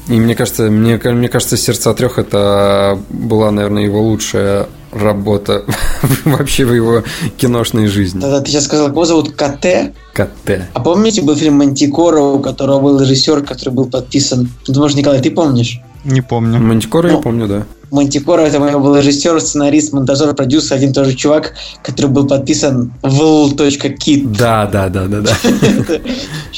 [0.08, 5.64] И мне кажется, мне, мне кажется, «Сердца трех» это была, наверное, его лучшая работа
[6.24, 7.02] вообще в его
[7.36, 8.20] киношной жизни.
[8.20, 9.92] Тогда ты сейчас сказал, его зовут КТ?
[10.12, 10.68] КТ.
[10.72, 14.48] А помните, был фильм «Мантикора», у которого был режиссер, который был подписан...
[14.68, 15.80] Может, Николай, ты помнишь?
[16.06, 16.60] Не помню.
[16.60, 17.66] Мантикора Ну, я помню, да.
[17.90, 22.92] Мантикора это у него был режиссер, сценарист, монтажер, продюсер, один тоже чувак, который был подписан
[23.02, 24.36] v.kit.
[24.38, 25.36] Да, да, да, да, да.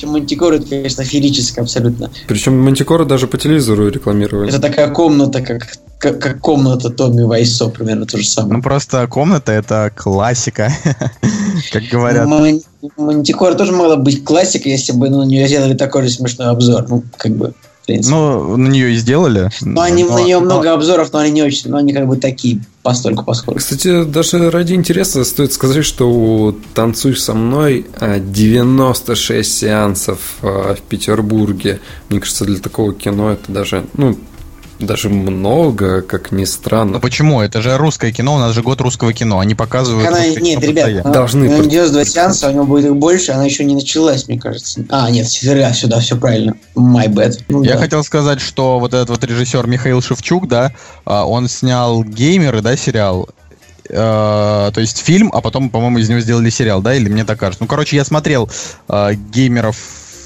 [0.07, 2.11] Мантикора это, конечно, феерическое абсолютно.
[2.27, 4.51] Причем Мантикора даже по телевизору рекламировали.
[4.51, 5.67] Это такая комната, как,
[5.99, 8.57] как, как комната Томми Вайсо, примерно то же самое.
[8.57, 10.71] Ну просто комната это классика,
[11.73, 12.27] как говорят.
[12.27, 12.61] Ман-
[12.97, 16.87] Мантикора тоже могла быть классикой, если бы ну, на нее сделали такой же смешной обзор.
[16.89, 17.55] Ну, как бы,
[17.88, 18.14] принципе.
[18.14, 19.51] Ну, на нее и сделали.
[19.62, 22.07] Ну, они, Но- на нее но- много обзоров, но они не очень, но они как
[22.07, 23.59] бы такие постольку поскольку.
[23.59, 30.74] Кстати, даже ради интереса стоит сказать, что у «Танцуй со мной» а, 96 сеансов а,
[30.74, 31.81] в Петербурге.
[32.09, 34.16] Мне кажется, для такого кино это даже, ну,
[34.79, 37.01] даже много, как ни Ну странно.
[37.01, 37.41] почему?
[37.41, 39.41] Это же русское кино, у нас же год русского кино.
[39.41, 40.07] Они показывают...
[40.09, 42.97] Она, нет, кино ребят, она- Должны у него просто- 92 сеанса, у него будет их
[42.97, 44.85] больше, она еще не началась, мне кажется.
[44.88, 46.55] А, нет, февраля сюда, все правильно.
[46.77, 47.41] My bad.
[47.49, 47.79] Ну, Я да.
[47.81, 50.73] хотел сказать, что вот этот вот режиссер Михаил Шевчук, да,
[51.05, 53.29] а, он снял «Геймеры», да, сериал,
[53.91, 57.38] Э, то есть фильм, а потом, по-моему, из него сделали сериал, да, или мне так
[57.41, 57.62] кажется.
[57.64, 58.51] Ну, короче, я смотрел
[58.87, 59.79] э, «Геймеров»,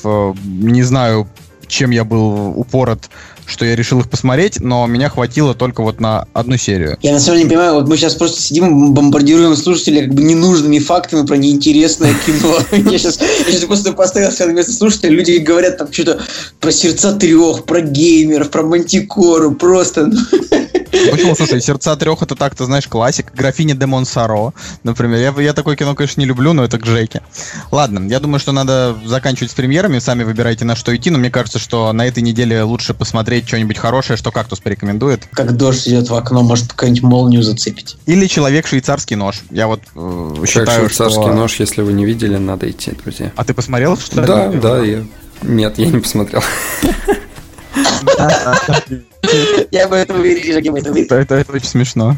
[0.03, 1.29] э, не знаю,
[1.69, 3.09] чем я был упорот,
[3.47, 6.99] что я решил их посмотреть, но меня хватило только вот на одну серию.
[7.03, 10.23] Я на самом деле не понимаю, вот мы сейчас просто сидим, бомбардируем слушателей как бы
[10.23, 12.59] ненужными фактами про неинтересное кино.
[12.91, 13.19] Я сейчас,
[13.67, 16.21] просто поставил себя на место слушателей, люди говорят там что-то
[16.61, 20.07] про сердца трех, про геймеров, про мантикору, просто.
[20.07, 21.35] ну, Почему?
[21.35, 23.33] Слушай, «Сердца трех» это так-то, знаешь, классик.
[23.35, 24.53] «Графиня де Монсоро»,
[24.83, 25.19] например.
[25.19, 27.23] Я, я такое кино, конечно, не люблю, но это к Жеке.
[27.71, 29.99] Ладно, я думаю, что надо заканчивать с премьерами.
[29.99, 31.11] Сами выбирайте, на что идти.
[31.11, 35.27] Но мне кажется, что на этой неделе лучше посмотреть что-нибудь хорошее, что «Кактус» порекомендует.
[35.33, 37.97] Как дождь идет в окно, может какую-нибудь молнию зацепить.
[38.07, 39.41] Или «Человек-швейцарский нож».
[39.51, 41.35] Я вот э, считаю, швейцарский что...
[41.35, 43.33] нож, если вы не видели, надо идти, друзья.
[43.37, 44.27] А ты посмотрел, что ли?
[44.27, 45.05] Да, да, я...
[45.43, 46.43] Нет, я не посмотрел.
[49.71, 51.07] Я бы это уверен, я бы это уверен.
[51.07, 52.17] Это, это- это очень смешно.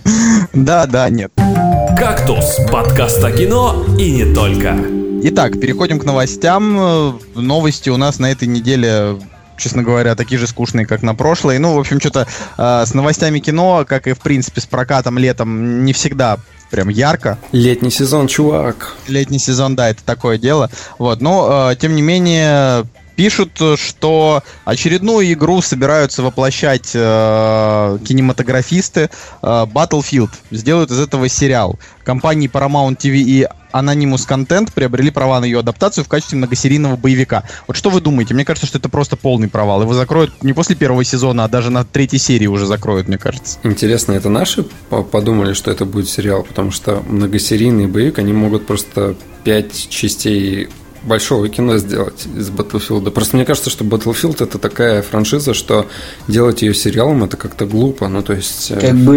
[0.52, 1.30] Да, да, нет.
[1.98, 4.76] «Кактус»– подкаст о кино и не только.
[5.22, 6.76] Итак, переходим к новостям.
[6.78, 9.18] Э, Новости у нас на этой неделе,
[9.56, 11.58] честно говоря, такие же скучные, как на прошлой.
[11.58, 15.84] Ну, в общем, что-то э, с новостями кино, как и, в принципе, с прокатом летом,
[15.84, 16.38] не всегда
[16.70, 17.38] прям ярко.
[17.52, 18.96] Летний сезон, чувак.
[19.06, 20.70] Летний сезон, да, это такое дело.
[20.98, 29.10] Вот, но, э, тем не менее, пишут, что очередную игру собираются воплощать э, кинематографисты
[29.42, 30.30] э, Battlefield.
[30.50, 31.78] Сделают из этого сериал.
[32.04, 37.44] Компании Paramount TV и Anonymous Content приобрели права на ее адаптацию в качестве многосерийного боевика.
[37.66, 38.34] Вот что вы думаете?
[38.34, 39.82] Мне кажется, что это просто полный провал.
[39.82, 43.58] Его закроют не после первого сезона, а даже на третьей серии уже закроют, мне кажется.
[43.64, 46.44] Интересно, это наши по- подумали, что это будет сериал?
[46.44, 50.68] Потому что многосерийный боевик, они могут просто пять частей
[51.06, 53.10] большого кино сделать из Battlefield.
[53.10, 55.86] Просто мне кажется, что Battlefield это такая франшиза, что
[56.28, 58.08] делать ее сериалом это как-то глупо.
[58.08, 58.70] Ну, то есть...
[58.70, 59.16] э, Как бы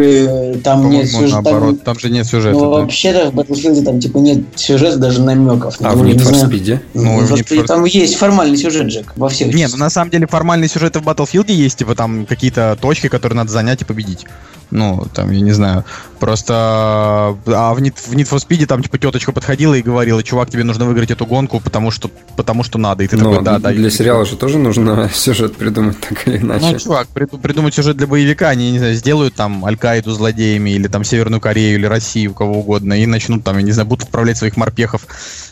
[0.55, 1.33] э, там нет сюжета.
[1.33, 2.57] наоборот, там же нет сюжета.
[2.57, 2.81] Ну, да.
[2.81, 5.75] вообще-то в Battlefield там типа нет сюжета, даже намеков.
[5.79, 6.49] А в Ну, Need не for.
[6.49, 6.79] Speed?
[6.93, 9.77] Ну, Ну, в Need Need for Там есть формальный сюжет, Джек, во всех Не, ну
[9.77, 13.81] на самом деле формальные сюжеты в Battlefield есть, типа там какие-то точки, которые надо занять
[13.81, 14.25] и победить.
[14.71, 15.83] Ну, там, я не знаю.
[16.19, 16.53] Просто...
[16.53, 20.63] А в Need, в Need for Speed там, типа, теточка подходила и говорила, чувак, тебе
[20.63, 23.03] нужно выиграть эту гонку, потому что, потому что надо.
[23.03, 23.71] И ты Но такой, да, да.
[23.71, 26.65] для и- сериала же тоже нужно сюжет придумать так или иначе.
[26.73, 30.87] Ну, чувак, приду- придумать сюжет для боевика, они, не знаю, сделают там Аль-Каиду злодеями, или
[30.87, 34.37] там Северную Корею, или Россию, кого угодно, и начнут там, я не знаю, будут отправлять
[34.37, 35.07] своих морпехов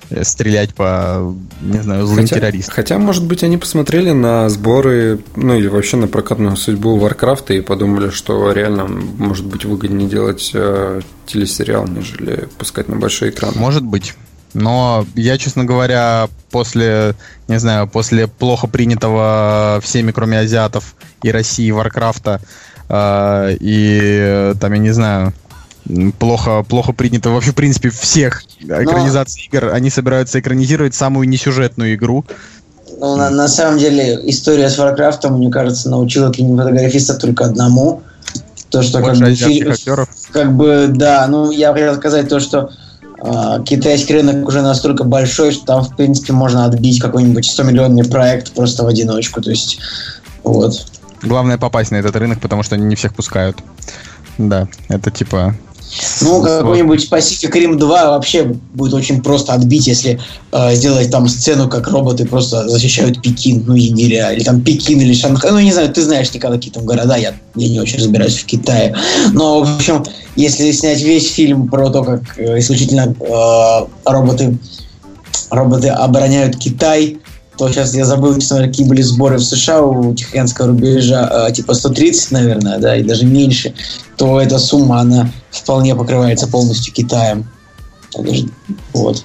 [0.09, 2.73] э, стрелять по, не знаю, злым Хотя, террористам.
[2.75, 7.61] хотя, может быть, они посмотрели на сборы, ну или вообще на прокатную судьбу Варкрафта и
[7.61, 13.53] подумали, что реально может быть выгоднее делать э, телесериал, нежели пускать на большой экран.
[13.55, 14.13] Может быть.
[14.53, 17.15] Но я, честно говоря, после,
[17.47, 22.41] не знаю, после плохо принятого всеми, кроме азиатов и России, Варкрафта,
[22.89, 25.33] э, и э, там, я не знаю,
[26.19, 32.25] плохо, плохо принято вообще, в принципе, всех экранизаций игр, они собираются экранизировать самую несюжетную игру.
[32.99, 38.01] Ну, на, на самом деле, история с Варкрафтом, мне кажется, научила кинематографиста только одному.
[38.69, 42.39] То, что как Больше бы, азиатских фильм- как бы, да, ну, я хотел сказать то,
[42.39, 42.71] что
[43.65, 48.83] китайский рынок уже настолько большой, что там, в принципе, можно отбить какой-нибудь 100-миллионный проект просто
[48.83, 49.41] в одиночку.
[49.41, 49.79] То есть,
[50.43, 50.85] вот.
[51.23, 53.57] Главное попасть на этот рынок, потому что они не всех пускают.
[54.37, 55.55] Да, это типа
[56.21, 60.19] ну, какой-нибудь Pacific Rim 2 вообще будет очень просто отбить, если
[60.51, 65.13] э, сделать там сцену, как роботы просто защищают Пекин, ну, Егеря, или там Пекин, или
[65.13, 65.51] Шанхай.
[65.51, 68.45] Ну, не знаю, ты знаешь никак какие там города, я, я не очень разбираюсь в
[68.45, 68.95] Китае.
[69.33, 70.03] Но, в общем,
[70.35, 74.57] если снять весь фильм про то, как э, исключительно э, роботы,
[75.49, 77.19] роботы обороняют Китай,
[77.57, 82.31] то сейчас я забыл, какие были сборы в США у Тихоокеанского рубежа, э, типа 130,
[82.31, 83.73] наверное, да, и даже меньше,
[84.15, 87.47] то эта сумма, она вполне покрывается полностью Китаем.
[88.93, 89.23] Вот.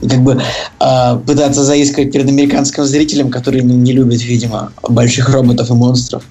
[0.00, 0.40] И как бы
[0.80, 6.22] э, пытаться заискивать перед американским зрителем, который не любит, видимо, больших роботов и монстров.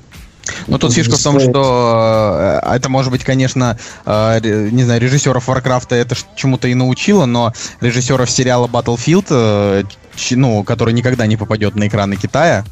[0.68, 5.48] Ну, тут фишка в том, что э, это, может быть, конечно, э, не знаю, режиссеров
[5.48, 9.84] Warcraft это чему-то и научило, но режиссеров сериала Battlefield, э,
[10.32, 12.66] ну, который никогда не попадет на экраны Китая,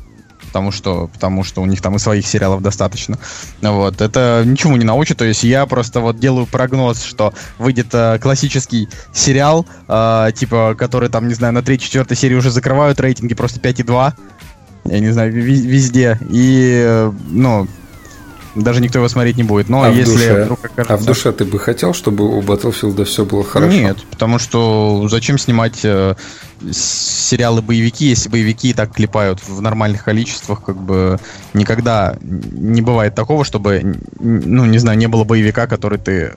[0.54, 3.18] потому что, потому что у них там и своих сериалов достаточно.
[3.62, 8.20] Вот, это ничему не научит, то есть я просто вот делаю прогноз, что выйдет э,
[8.20, 13.60] классический сериал, э, типа, который там, не знаю, на 3-4 серии уже закрывают рейтинги просто
[13.60, 14.14] 5,2,
[14.86, 17.68] я не знаю, везде, и, ну,
[18.56, 19.70] даже никто его смотреть не будет.
[19.70, 20.94] Но а если в душе, вдруг окажется...
[20.94, 23.74] А в душе ты бы хотел, чтобы у Battlefield все было хорошо?
[23.74, 26.16] Нет, потому что зачем снимать э,
[26.72, 31.20] сериалы боевики, если боевики и так клепают в нормальных количествах, как бы
[31.54, 36.36] никогда не бывает такого, чтобы, ну, не знаю, не было боевика, который ты,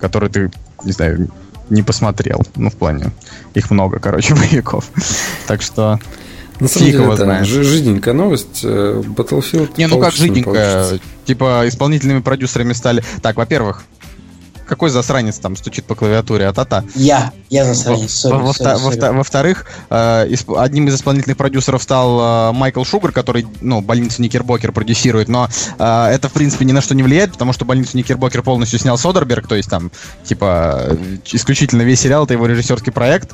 [0.00, 0.50] который ты,
[0.84, 1.28] не знаю,
[1.70, 2.42] не посмотрел.
[2.56, 3.12] Ну, в плане,
[3.54, 4.90] их много, короче, боевиков.
[5.46, 6.00] Так что
[6.60, 7.46] на самом Фиг деле, его знает.
[7.46, 8.60] жиденькая новость.
[8.62, 10.82] Э, Battlefield Не, ну как жиденькая?
[10.84, 11.08] Получится.
[11.24, 13.02] Типа исполнительными продюсерами стали...
[13.22, 13.84] Так, во-первых,
[14.66, 16.46] какой засранец там стучит по клавиатуре?
[16.46, 16.84] А-та-та.
[16.94, 17.32] Я.
[17.50, 18.24] Я засранец.
[18.24, 24.22] Во- во- во-вторых, э, одним из исполнительных продюсеров стал э, Майкл Шугар, который, ну, больницу
[24.22, 25.48] Никербокер продюсирует, но
[25.78, 28.98] э, это, в принципе, ни на что не влияет, потому что больницу Никербокер полностью снял
[28.98, 29.90] Содерберг, то есть там,
[30.24, 30.96] типа,
[31.32, 33.32] исключительно весь сериал— это его режиссерский проект.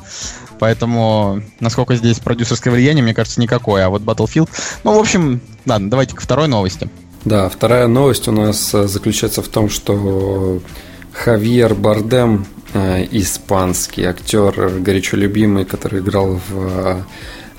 [0.59, 3.83] Поэтому, насколько здесь продюсерское влияние, мне кажется, никакое.
[3.85, 4.47] А вот Battlefield...
[4.83, 6.87] Ну, в общем, ладно, давайте к второй новости.
[7.25, 10.59] Да, вторая новость у нас э, заключается в том, что
[11.13, 17.05] Хавьер Бардем, э, испанский актер, горячо любимый, который играл в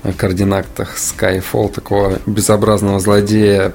[0.03, 3.73] э, координатах Skyfall, такого безобразного злодея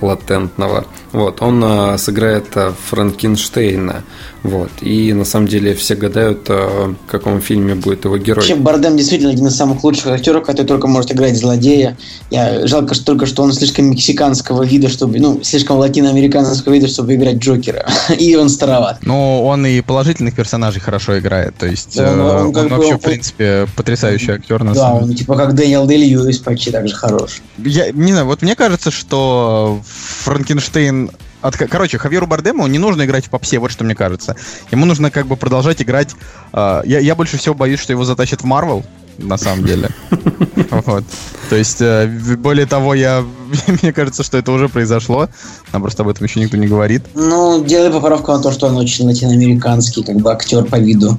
[0.00, 0.86] латентного.
[1.12, 2.46] Вот, он сыграет
[2.88, 4.02] Франкенштейна.
[4.42, 4.70] Вот.
[4.80, 8.36] И на самом деле все гадают, э, в каком фильме будет его герой.
[8.36, 11.96] Вообще, Бардем действительно один из самых лучших актеров, который только может играть злодея.
[12.30, 17.14] Я жалко что только, что он слишком мексиканского вида, чтобы, ну, слишком латиноамериканского вида, чтобы
[17.14, 17.86] играть Джокера.
[18.18, 18.98] и он староват.
[19.02, 21.56] Ну, он и положительных персонажей хорошо играет.
[21.56, 24.62] То есть он, он, он, он вообще, он, в принципе, потрясающий актер.
[24.64, 27.42] На да, самом он типа как Дэниел Дэй Льюис почти так же хорош.
[27.58, 31.10] Я не знаю, вот мне кажется, что Франкенштейн
[31.42, 34.36] от, короче, Хавьеру Бардему не нужно играть в попсе, вот что мне кажется.
[34.70, 36.14] Ему нужно как бы продолжать играть.
[36.52, 38.84] Э, я, я больше всего боюсь, что его затащат в Марвел,
[39.18, 39.88] на самом деле.
[40.70, 41.02] Вот.
[41.48, 42.06] То есть, э,
[42.38, 43.24] более того, я,
[43.82, 45.28] мне кажется, что это уже произошло.
[45.72, 47.02] Нам просто об этом еще никто не говорит.
[47.14, 51.18] Ну, делай поправку на то, что он очень латиноамериканский, как бы актер по виду.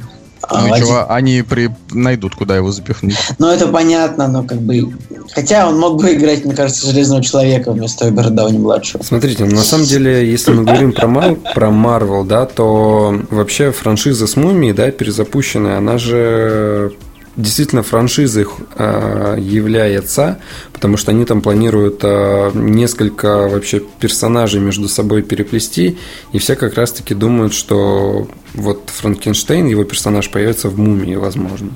[0.51, 1.69] А, ну, чего, они при...
[1.91, 3.15] найдут, куда его запихнуть.
[3.39, 4.93] Ну, это понятно, но как бы...
[5.33, 9.03] Хотя он мог бы играть, мне кажется, Железного Человека вместо Роберта Дауни-младшего.
[9.03, 11.35] Смотрите, на самом деле, если мы говорим про, Мар...
[11.53, 16.93] про Marvel, да, то вообще франшиза с Мумией, да, перезапущенная, она же
[17.37, 20.39] действительно франшизой э, является,
[20.73, 25.97] потому что они там планируют э, несколько вообще персонажей между собой переплести,
[26.33, 31.71] и все как раз-таки думают, что вот Франкенштейн, его персонаж появится в Мумии, возможно.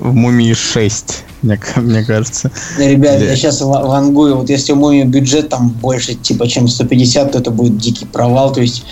[0.00, 2.50] В Мумии 6, мне, мне кажется.
[2.78, 7.32] Да, ребят, я сейчас вангую, вот если у Мумии бюджет там больше, типа, чем 150,
[7.32, 8.84] то это будет дикий провал, то есть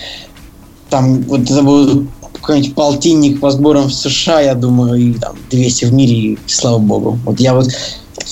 [0.90, 2.04] там вот это будет
[2.48, 6.78] какой-нибудь полтинник по сборам в США, я думаю, и там 200 в мире, и слава
[6.78, 7.18] богу.
[7.26, 7.68] Вот я вот,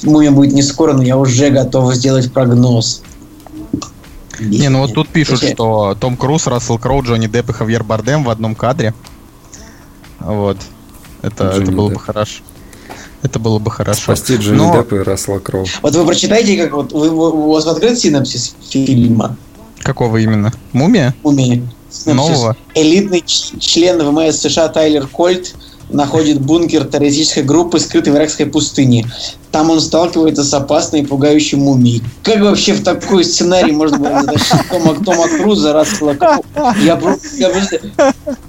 [0.05, 3.03] мумия будет не скоро, но я уже готов сделать прогноз.
[4.41, 7.85] Не, ну вот тут пишут, Слушай, что Том Круз, Рассел Кроу, Джонни Депп и Хавьер
[7.85, 8.95] Бардем в одном кадре.
[10.21, 10.57] Вот.
[11.21, 11.99] Это, это было Депп.
[11.99, 12.43] бы хорошо.
[13.23, 14.01] Это было бы хорошо.
[14.01, 14.73] Спасти Джонни Но...
[14.73, 15.67] Деппа и Рассела Кроу.
[15.83, 19.37] Вот вы прочитайте, как вот вы, у вас открыт синапсис фильма?
[19.87, 20.53] Какого именно?
[20.72, 21.14] Мумия?
[21.22, 21.62] Мумия.
[22.07, 22.57] Нового?
[22.75, 25.55] Элитный член ВМС США Тайлер Кольт
[25.90, 29.07] находит бункер террористической группы, скрытой в иракской пустыне.
[29.53, 32.03] Там он сталкивается с опасной и пугающей мумией.
[32.25, 35.85] Как вообще в такой сценарий можно было затащить Тома, Тома Круза,
[36.18, 36.44] Кроу?
[36.83, 37.81] Я просто, я просто,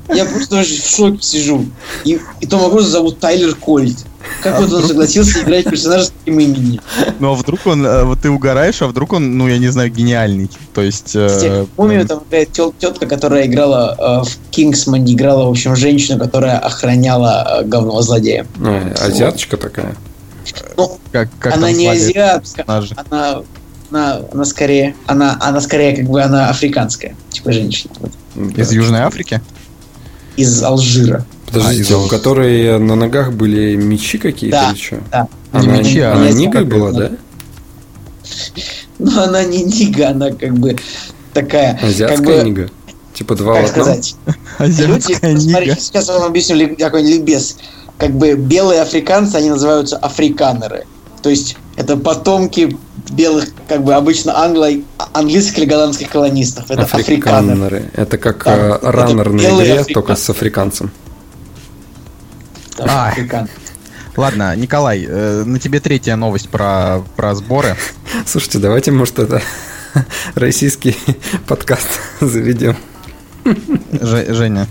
[0.09, 1.65] я просто в шоке сижу.
[2.03, 4.05] И, и Тома Круза зовут Тайлер Кольт.
[4.43, 6.81] Как вот он согласился играть персонажа с таким именем?
[7.19, 9.91] Ну а вдруг он, э, вот ты угораешь, а вдруг он, ну я не знаю,
[9.91, 10.49] гениальный.
[10.73, 11.15] То есть...
[11.15, 16.57] э, Мумию там играет тетка, которая играла э, в Кингсмане, играла, в общем, женщину, которая
[16.59, 18.45] охраняла э, главного злодея.
[18.61, 19.95] А, азиаточка такая.
[20.77, 23.43] Ну, как, как она не азиатская, она,
[23.89, 27.93] она, она скорее, она, она скорее как бы она африканская, типа женщина.
[28.55, 29.41] Из Южной Африки?
[30.35, 31.25] Из Алжира.
[31.47, 34.71] Подождите, А, у которой на ногах были мечи какие-то Да.
[34.71, 34.97] или что?
[35.11, 35.27] Да.
[35.53, 37.11] Не Она, мечи, а она не нигой была, да?
[38.99, 40.75] Но она не нига, она как бы
[41.33, 42.69] такая, Азиатская как бы, нига?
[43.13, 43.83] Типа два в как одном?
[43.85, 44.15] сказать,
[44.57, 45.51] Азиатская Люди, нига.
[45.51, 47.57] смотрите, сейчас я вам объясню какой-нибудь ликбез.
[47.97, 50.83] Как бы белые африканцы, они называются африканеры.
[51.23, 52.77] То есть это потомки
[53.11, 54.67] белых, как бы обычно англо
[55.13, 56.69] английских или голландских колонистов.
[56.69, 57.77] Это африканеры.
[57.77, 57.91] Африканеры.
[57.93, 59.93] Это как Да, э, это раннер на игре, африканцы.
[59.93, 60.91] только с африканцем.
[62.77, 63.11] Да, Ай.
[63.11, 63.49] африканеры.
[64.15, 67.75] Ладно, Николай, э, на тебе третья новость про, про сборы.
[68.25, 69.41] Слушайте, давайте, может, это
[70.35, 70.95] российский
[71.47, 71.87] подкаст
[72.21, 72.75] заведем.
[73.91, 74.67] Же- Женя.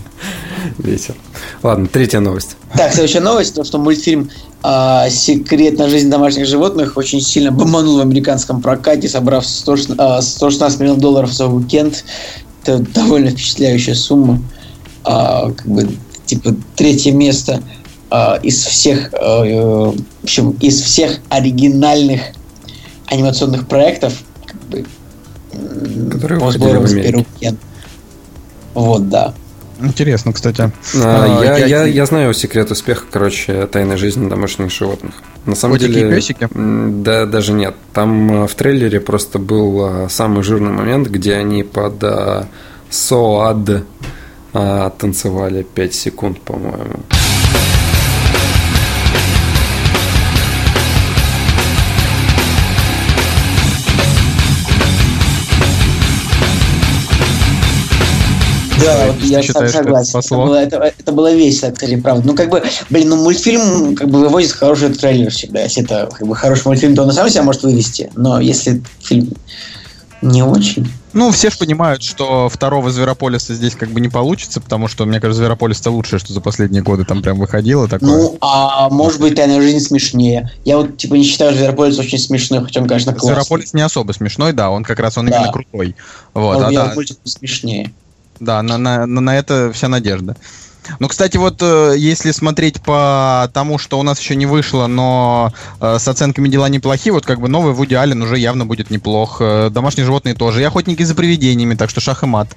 [0.77, 1.15] Весело.
[1.63, 2.57] Ладно, третья новость.
[2.75, 4.29] Так, следующая новость, то, что мультфильм
[4.61, 10.21] а, «Секретная жизнь домашних животных» очень сильно бомбанул в американском прокате, собрав 100 ш- а,
[10.21, 12.03] 116 миллионов долларов за уикенд.
[12.63, 14.41] Это довольно впечатляющая сумма.
[15.03, 15.89] А, как бы,
[16.25, 17.63] типа, третье место
[18.09, 22.21] а, из всех, а, э, в общем, из всех оригинальных
[23.07, 24.13] анимационных проектов,
[24.45, 24.85] как бы,
[26.11, 27.25] Которые выходили в Америке.
[27.39, 27.57] первый.
[28.73, 29.33] Вот, да.
[29.81, 30.61] Интересно, кстати.
[30.61, 30.71] А,
[31.39, 35.13] А, я, я- я, я знаю секрет успеха, короче, тайной жизни домашних животных.
[35.45, 36.47] На самом Котики деле, и песики?
[36.53, 37.75] да, даже нет.
[37.93, 42.45] Там э, в трейлере просто был э, самый жирный момент, где они под э,
[42.89, 43.83] Соад
[44.53, 46.99] э, танцевали 5 секунд, по-моему.
[58.83, 60.09] Да, вот я считаешь, это согласен.
[60.09, 60.45] Это, спасло?
[60.45, 62.27] было, это, это было весело, кстати, правда.
[62.27, 65.61] Ну, как бы, блин, ну мультфильм как бы выводит хороший трейлер всегда.
[65.61, 68.11] Если это как бы хороший мультфильм, то он самом себя может вывести.
[68.15, 69.33] Но если фильм
[70.21, 70.91] не очень.
[71.13, 75.19] Ну, все же понимают, что второго Зверополиса здесь как бы не получится, потому что, мне
[75.19, 78.09] кажется, Зверополис это лучшее, что за последние годы там прям выходило такое.
[78.09, 80.51] Ну, а может быть, тайная жизнь смешнее.
[80.65, 83.35] Я вот типа не считаю Зверополис очень смешной, хотя он, конечно, классный.
[83.35, 85.37] Зверополис не особо смешной, да, он как раз он Да.
[85.37, 85.95] именно крутой.
[86.33, 87.91] А Вот, а, я да, смешнее.
[88.39, 90.35] Да, на, на, на, это вся надежда.
[90.99, 95.51] Ну, кстати, вот э, если смотреть по тому, что у нас еще не вышло, но
[95.81, 99.37] э, с оценками дела неплохие, вот как бы новый Вуди Аллен уже явно будет неплох.
[99.41, 100.61] Э, домашние животные тоже.
[100.61, 102.47] И охотники за привидениями, так что шах и мат.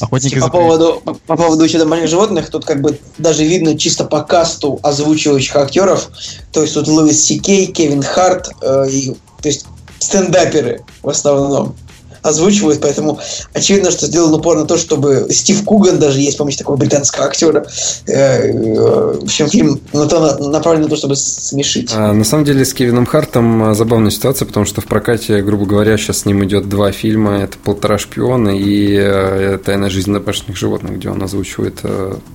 [0.00, 3.76] Охотники По за поводу, по, по поводу еще домашних животных, тут как бы даже видно
[3.76, 6.10] чисто по касту озвучивающих актеров.
[6.52, 9.66] То есть тут Луис Сикей, Кевин Харт, э, и, то есть
[9.98, 11.74] стендаперы в основном
[12.22, 13.18] озвучивают, поэтому
[13.52, 17.66] очевидно, что сделан упор на то, чтобы Стив Куган даже есть, помощь такого британского актера.
[18.06, 18.12] Э,
[18.50, 21.90] э, в общем, фильм на то, на- направлен на то, чтобы смешить.
[21.94, 25.64] А, на самом деле с Кевином Хартом а, забавная ситуация, потому что в прокате, грубо
[25.66, 27.38] говоря, сейчас с ним идет два фильма.
[27.38, 31.80] Это «Полтора шпиона» и э, «Тайная жизнь домашних животных», где он озвучивает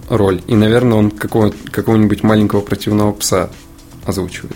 [0.09, 0.41] роль.
[0.47, 3.49] И, наверное, он какого- какого-нибудь маленького противного пса
[4.05, 4.55] озвучивает.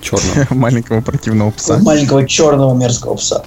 [0.00, 0.46] Черного.
[0.50, 1.78] Маленького противного пса.
[1.78, 3.44] Маленького черного мерзкого пса.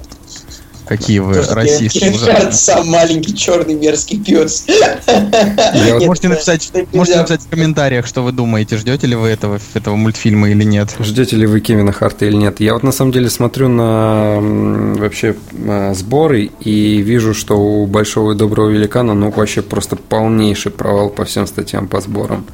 [0.89, 2.11] Какие вы расисты.
[2.13, 4.65] Харт сам маленький черный мерзкий пес.
[4.67, 9.59] Я вот- Можете написать, можете написать в комментариях, что вы думаете, ждете ли вы этого,
[9.75, 10.95] этого мультфильма или нет.
[10.99, 12.59] Ждете ли вы Кевина Харта или нет?
[12.59, 18.31] Я вот на самом деле смотрю на вообще э, сборы и вижу, что у Большого
[18.31, 22.47] и Доброго Великана ну вообще просто полнейший провал по всем статьям по сборам.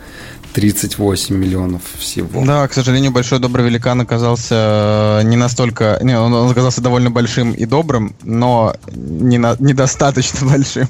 [0.56, 2.46] 38 миллионов всего.
[2.46, 6.00] Да, к сожалению, Большой Добрый Великан оказался э, не настолько...
[6.02, 10.88] Не, он он оказался довольно большим и добрым, но не на- недостаточно большим.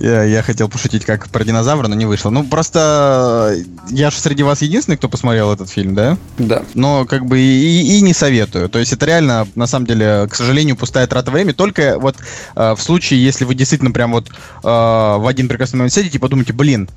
[0.00, 2.30] Я, я хотел пошутить как про динозавра, но не вышло.
[2.30, 6.18] Ну, просто э, я же среди вас единственный, кто посмотрел этот фильм, да?
[6.38, 6.64] Да.
[6.74, 8.68] но как бы и, и не советую.
[8.68, 11.52] То есть это реально, на самом деле, к сожалению, пустая трата времени.
[11.52, 12.16] Только вот
[12.56, 14.32] э, в случае, если вы действительно прям вот э,
[14.64, 16.88] в один прекрасный момент сидите и подумаете, блин,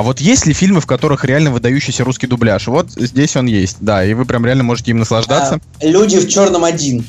[0.00, 2.68] а вот есть ли фильмы, в которых реально выдающийся русский дубляж?
[2.68, 5.60] Вот здесь он есть, да, и вы прям реально можете им наслаждаться.
[5.78, 7.04] А, Люди в черном один.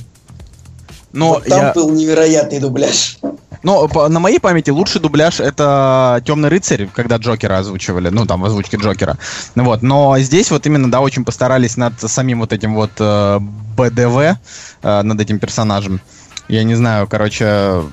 [1.13, 1.71] Но вот там я...
[1.71, 3.17] был невероятный дубляж.
[3.63, 8.41] Но по- на моей памяти лучший дубляж это Темный рыцарь, когда Джокера озвучивали, ну там
[8.41, 9.17] в озвучке Джокера.
[9.55, 13.39] Вот, но здесь вот именно, да, очень постарались над самим вот этим вот э,
[13.77, 14.37] БДВ,
[14.83, 16.01] э, над этим персонажем.
[16.49, 17.83] Я не знаю, короче,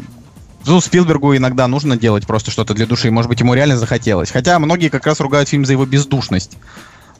[0.68, 4.30] ну, Спилбергу иногда нужно делать просто что-то для души, может быть, ему реально захотелось.
[4.30, 6.56] Хотя многие как раз ругают фильм за его бездушность.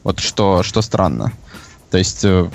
[0.03, 1.33] Вот что, что странно.
[1.91, 2.49] То есть, э,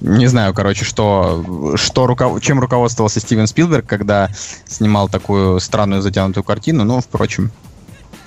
[0.00, 4.30] не знаю, короче, что, что руков- чем руководствовался Стивен Спилберг, когда
[4.66, 7.50] снимал такую странную затянутую картину, ну, впрочем.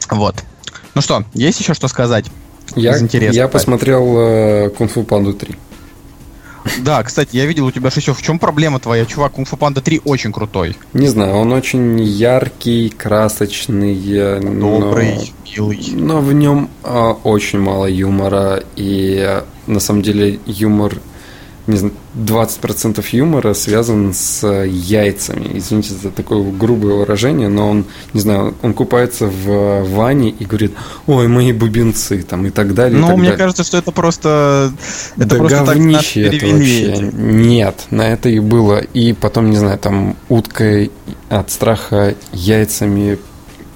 [0.09, 0.43] Вот.
[0.95, 2.25] Ну что, есть еще что сказать?
[2.75, 5.55] Я, Из я посмотрел э, Кунг-фу Панду 3.
[6.79, 9.81] Да, кстати, я видел у тебя еще в чем проблема твоя, чувак, Кунг Фу Панда
[9.81, 10.77] 3 очень крутой.
[10.93, 15.89] Не знаю, он очень яркий, красочный, э, но- Добрый, милый.
[15.93, 20.95] Но в нем а, очень мало юмора, и а, на самом деле юмор,
[21.67, 25.51] не знаю, 20% юмора связан с а, яйцами.
[25.53, 30.45] Извините за такое грубое выражение, но он, не знаю, он купается в а, ванне и
[30.45, 30.73] говорит,
[31.07, 32.99] ой, мои бубенцы, там, и так далее.
[32.99, 33.37] Ну, так мне далее.
[33.37, 34.71] кажется, что это просто...
[35.15, 37.11] Это да просто так говнище это перевели вообще.
[37.13, 38.79] Нет, на это и было.
[38.79, 40.87] И потом, не знаю, там утка
[41.29, 43.19] от страха яйцами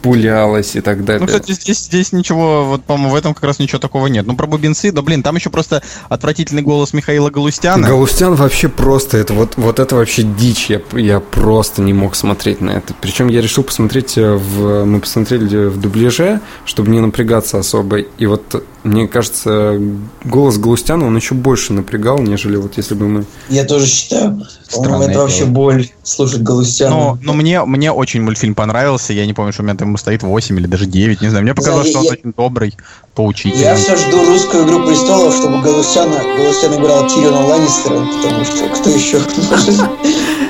[0.05, 1.21] пулялась и так далее.
[1.21, 4.27] Ну, кстати, здесь, здесь ничего, вот, по-моему, в этом как раз ничего такого нет.
[4.27, 7.87] Ну, про бубенцы, да, блин, там еще просто отвратительный голос Михаила Галустяна.
[7.87, 12.61] Галустян вообще просто, это вот, вот это вообще дичь, я, я просто не мог смотреть
[12.61, 12.93] на это.
[13.01, 17.97] Причем я решил посмотреть э, в, мы посмотрели в дубляже, чтобы не напрягаться особо.
[17.97, 19.81] И вот, мне кажется,
[20.23, 23.25] голос Галустяна, он еще больше напрягал, нежели вот если бы мы...
[23.49, 24.41] Я тоже считаю.
[24.67, 25.49] Странное это вообще дело.
[25.49, 26.91] боль слушать Галустяна.
[26.95, 29.11] Но, но мне, мне очень мультфильм понравился.
[29.11, 31.43] Я не помню, что у меня там стоит 8 или даже 9, не знаю.
[31.43, 32.77] Мне показалось, я- что он я- очень добрый,
[33.15, 33.63] поучительный.
[33.63, 38.89] Я все жду русскую игру престолов, чтобы Галустяна, Галустян играл Тириона Ланнистера, потому что кто
[38.91, 39.89] еще может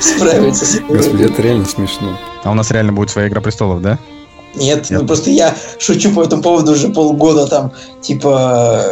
[0.00, 2.18] справиться с этой Господи, это реально смешно.
[2.44, 3.98] А у нас реально будет своя игра престолов, да?
[4.56, 5.00] Нет, Нет.
[5.00, 8.82] ну просто я шучу по этому поводу уже полгода, там, типа,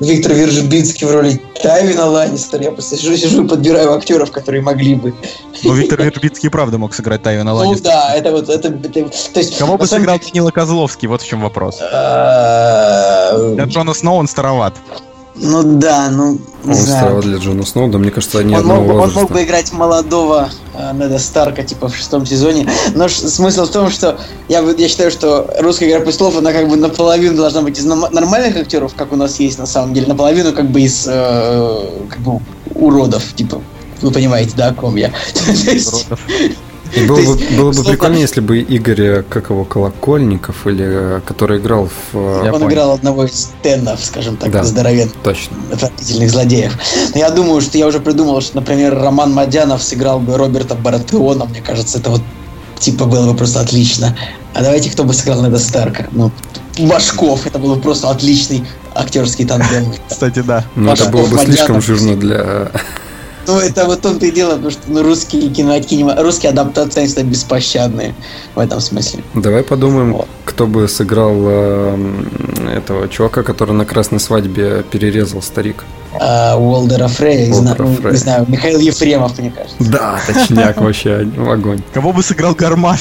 [0.00, 4.94] Виктор Вержбицкий в роли Тайвина Ланнистера, я просто сижу, сижу и подбираю актеров, которые могли
[4.94, 5.14] бы.
[5.62, 7.92] Ну, Виктор Вербицкий правда мог сыграть Тайвина Ну Ланнистера.
[7.92, 9.58] да, это вот, это, это- то есть...
[9.58, 11.08] Кого бы сыграл Данила Козловский?
[11.08, 11.78] Вот в чем вопрос.
[11.80, 14.74] э, Для Джона Сноу он староват.
[15.38, 17.20] Ну да, ну, не Он знаю.
[17.22, 19.70] для Джона Сноу, да мне кажется, они Он одного мог, бы- он мог бы играть
[19.72, 22.66] молодого э, Неда Старка, типа, в шестом сезоне.
[22.94, 24.18] Но ш- смысл в том, что
[24.48, 27.84] я, бы- я считаю, что русская игра престолов, она как бы наполовину должна быть из
[27.84, 32.18] нормальных актеров, как у нас есть на самом деле, наполовину как бы из э, как
[32.20, 32.40] бы
[32.74, 33.60] уродов, типа.
[34.00, 35.10] Вы понимаете, да, о ком я?
[35.46, 36.06] Есть,
[36.94, 40.66] И было То бы, есть, было бы прикольно, если бы Игорь, э, как его, Колокольников,
[40.66, 42.16] или э, который играл в...
[42.16, 42.72] э, Я Он понял.
[42.72, 44.64] играл одного из тенов, скажем так, Да.
[44.64, 45.12] здоровенных.
[45.24, 45.56] Точно.
[45.72, 46.72] отвратительных злодеев.
[47.14, 51.44] Но я думаю, что я уже придумал, что, например, Роман Мадянов сыграл бы Роберта Баратеона.
[51.46, 52.22] Мне кажется, это вот
[52.78, 54.16] типа было бы просто отлично.
[54.54, 56.06] А давайте, кто бы сыграл Неда Старка?
[56.12, 56.30] Ну,
[56.78, 57.46] Башков.
[57.46, 58.64] Это был бы просто отличный
[58.94, 59.92] актерский тандем.
[60.08, 60.64] Кстати, да.
[60.74, 62.70] Но это Пашков, было бы слишком жирно для...
[63.46, 67.08] Ну, это вот том-то и дело, потому что ну, русские кино, кинема, русские адаптации, они
[67.08, 68.14] всегда беспощадные
[68.54, 69.22] в этом смысле.
[69.34, 70.28] Давай подумаем, Вот.
[70.44, 72.24] кто бы сыграл э,
[72.76, 75.84] этого чувака, который на красной свадьбе перерезал старик.
[76.18, 78.12] А Уолдера Фрея, не знаю, Уолтера ну, Фрея.
[78.12, 79.76] не знаю, Михаил Ефремов, мне кажется.
[79.78, 81.82] Да, точняк вообще, огонь.
[81.92, 83.00] Кого бы сыграл Гармаш?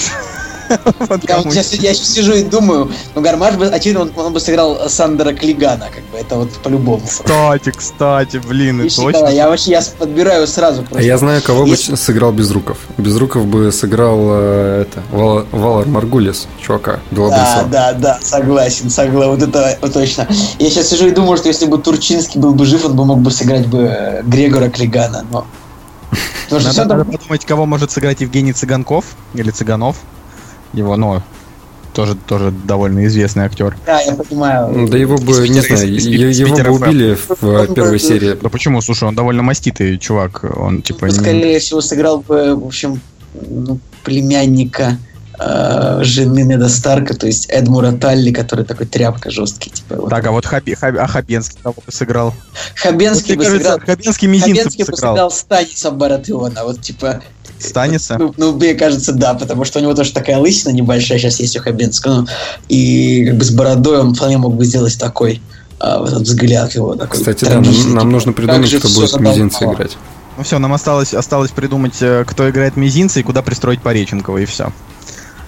[0.99, 4.33] Вот Я, вот сейчас, я сейчас сижу и думаю, ну Гармаш бы, очевидно, он, он
[4.33, 7.01] бы сыграл Сандера Клигана, как бы, это вот по-любому.
[7.05, 9.27] Кстати, кстати, блин, и точно.
[9.27, 11.05] Я вообще я подбираю сразу А просто.
[11.05, 12.77] я знаю, кого бы Если- сыграл Безруков.
[12.97, 19.41] Безруков бы сыграл э, это, Вал- Валар Маргулис, чувака, Да, да, да, согласен, согласен, вот
[19.43, 20.27] это вот точно.
[20.59, 23.19] Я сейчас сижу и думаю, что если бы Турчинский был бы жив, он бы мог
[23.19, 25.45] бы сыграть бы э, Грегора Клигана, но...
[26.51, 29.97] Надо там- подумать, кого может сыграть Евгений Цыганков или Цыганов.
[30.75, 31.21] Его, ну,
[31.93, 33.77] тоже, тоже довольно известный актер.
[33.85, 34.67] Да, я понимаю.
[34.69, 37.45] Ну, Да его бы, не знаю, из- из- е- из его Питера бы убили в
[37.45, 38.37] э, первой серии.
[38.41, 38.81] Да почему?
[38.81, 40.43] Слушай, он довольно маститый чувак.
[40.57, 41.05] Он типа...
[41.07, 42.99] Ну, не- скорее всего, сыграл бы, в общем,
[43.33, 44.97] ну, племянника
[45.39, 49.69] э, жены Неда Старка, то есть Эдмура Талли, который такой тряпка жесткий.
[49.69, 50.09] Типа, вот.
[50.09, 52.33] Так, а вот Хаби, Хаби- а Хабенский кого бы сыграл?
[52.75, 53.85] Хабенский Вот, бы кажется, сыграл...
[53.85, 55.13] Хабенский Хабенский бы сыграл.
[55.13, 57.21] сыграл Станиса Баратеона, вот типа...
[57.59, 58.17] Станиса?
[58.17, 61.57] Ну, ну, мне кажется, да, потому что у него тоже такая лысина небольшая сейчас есть
[61.57, 62.21] у Хабенского.
[62.21, 62.27] Ну,
[62.69, 65.41] и как бы с бородой он вполне мог бы сделать такой
[65.79, 67.19] а, вот этот взгляд его такой.
[67.19, 69.75] Кстати, да, нам, нам типа, нужно придумать, кто будет мизинца задолбало.
[69.75, 69.97] играть.
[70.37, 74.45] Ну все, нам осталось, осталось придумать, э, кто играет мизинца и куда пристроить Пореченкова, и
[74.45, 74.71] все.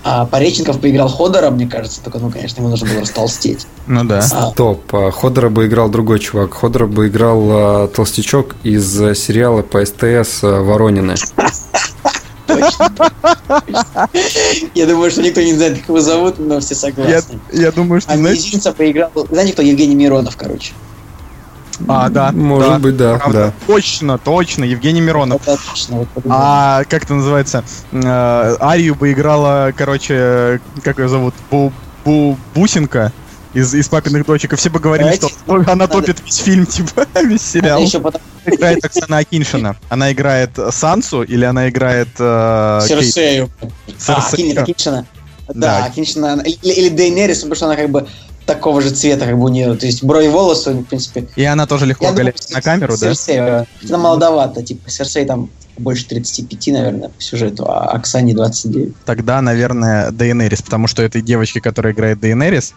[0.03, 3.67] А Пореченков поиграл Ходора, мне кажется, только, ну, конечно, ему нужно было растолстеть.
[3.87, 4.19] Ну да.
[4.19, 6.53] А, Стоп, а Ходора бы играл другой чувак.
[6.53, 11.15] Ходора бы играл а, толстячок из э, сериала по СТС а, Воронины.
[14.73, 17.39] Я думаю, что никто не знает, как его зовут, но все согласны.
[17.51, 18.15] я думаю, что, А.
[18.15, 19.11] Мизинца поиграл...
[19.29, 19.61] Знаете, кто?
[19.61, 20.73] Евгений Миронов, короче.
[21.87, 22.31] А, да.
[22.31, 23.53] Может да, быть, да, правда.
[23.67, 25.41] Точно, точно, Евгений Миронов.
[25.45, 26.37] Вот подумал.
[26.39, 27.63] А как это называется?
[27.91, 31.35] Э, Арию бы играла, короче, как ее зовут?
[31.51, 31.71] Бу,
[32.03, 33.11] Бу- Бусинка
[33.53, 34.53] из, из папиных дочек.
[34.53, 37.81] И все бы говорили, что она Надо- топит весь фильм, типа, весь сериал.
[37.81, 39.75] еще потом играет Оксана Акиншина.
[39.89, 42.81] Она играет Сансу или она играет э?
[42.87, 43.49] Серсею.
[44.07, 44.29] А.
[44.31, 45.05] Акин- Акиншина.
[45.47, 45.53] Да.
[45.79, 46.41] Да, Акиншина.
[46.45, 48.07] Или, или Дейнерис, потому что она как бы
[48.45, 49.75] такого же цвета, как бы у нее.
[49.75, 51.27] То есть брови волосы, в принципе.
[51.35, 53.13] И она тоже легко оголяется на камеру, да?
[53.13, 53.67] Серсею.
[53.87, 58.95] Она молодовато, типа Серсей там больше 35, наверное, по сюжету, а Оксане 29.
[59.05, 62.73] Тогда, наверное, Дейенерис, потому что этой девочке, которая играет Дейенерис,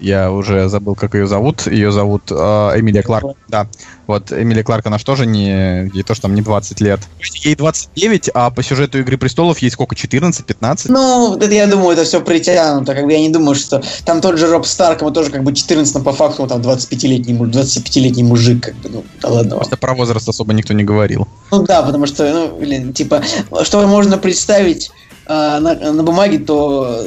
[0.00, 1.66] я уже забыл, как ее зовут.
[1.66, 3.36] Ее зовут э, Эмилия Кларк.
[3.48, 3.68] Да.
[4.06, 5.88] Вот Эмилия Кларк, она же тоже не...
[5.94, 7.00] Ей тоже там не 20 лет.
[7.42, 9.94] Ей 29, а по сюжету Игры Престолов ей сколько?
[9.94, 10.86] 14-15?
[10.88, 12.94] Ну, вот это я думаю, это все притянуто.
[12.94, 15.54] Как бы я не думаю, что там тот же Роб Старк, ему тоже как бы
[15.54, 19.56] 14, но по факту он там 25-летний, муж- 25-летний мужик, как бы, ну, да ладно.
[19.56, 21.26] Просто про возраст особо никто не говорил.
[21.50, 23.22] Ну да, потому что, ну, блин, типа,
[23.62, 24.90] что можно представить
[25.26, 27.06] а, на, на бумаге, то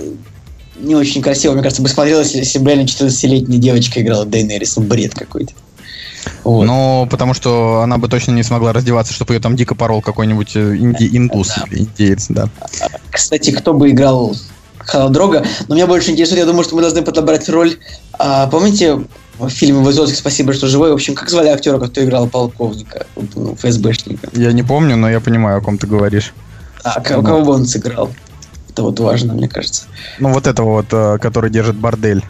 [0.80, 4.76] не очень красиво, мне кажется, бы смотрелось, если бы реально 14-летняя девочка играла Дейнерис.
[4.78, 5.54] Ну, бред какой-то.
[6.44, 6.66] Вот.
[6.66, 10.56] Ну, потому что она бы точно не смогла раздеваться, чтобы ее там дико порол какой-нибудь
[10.56, 12.50] э, инди- индус или индеец, да.
[13.12, 14.36] Кстати, кто бы играл
[14.80, 15.46] Халадрога?
[15.68, 17.78] Но меня больше интересует, я думаю, что мы должны подобрать роль.
[18.20, 19.00] А, помните
[19.40, 20.92] в фильме Высоцкий «Спасибо, что живой»?
[20.92, 23.06] В общем, как звали актера, который играл полковника,
[23.36, 24.30] ну, ФСБшника?
[24.34, 26.34] Я не помню, но я понимаю, о ком ты говоришь.
[26.84, 28.10] А, ко- кого бы он сыграл?
[28.78, 29.86] Это вот важно, мне кажется.
[30.20, 32.24] Ну, вот этого вот, э, который держит бордель.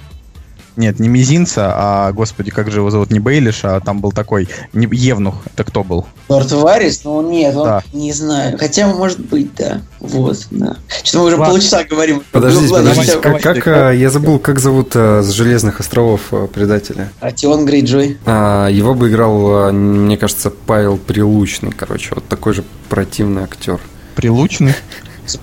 [0.77, 4.47] Нет, не Мизинца, а, господи, как же его зовут, не Бейлиш, а там был такой,
[4.71, 6.05] не, Евнух, это кто был?
[6.29, 7.03] Лорд Варис?
[7.03, 7.83] Ну, нет, он, Да.
[7.91, 8.57] не знаю.
[8.57, 9.81] Хотя, может быть, да.
[9.99, 10.77] Вот, да.
[11.03, 11.53] Что-то мы уже Ладно.
[11.53, 12.23] полчаса говорим.
[12.31, 13.43] Подождите, Ну, ладно, подождите, давайте.
[13.43, 17.11] как, как, э, я забыл, как зовут э, с Железных островов э, предателя?
[17.19, 18.17] Артион Грейджой.
[18.25, 23.81] А, его бы играл, э, мне кажется, Павел Прилучный, короче, вот такой же противный актер.
[24.15, 24.73] Прилучный?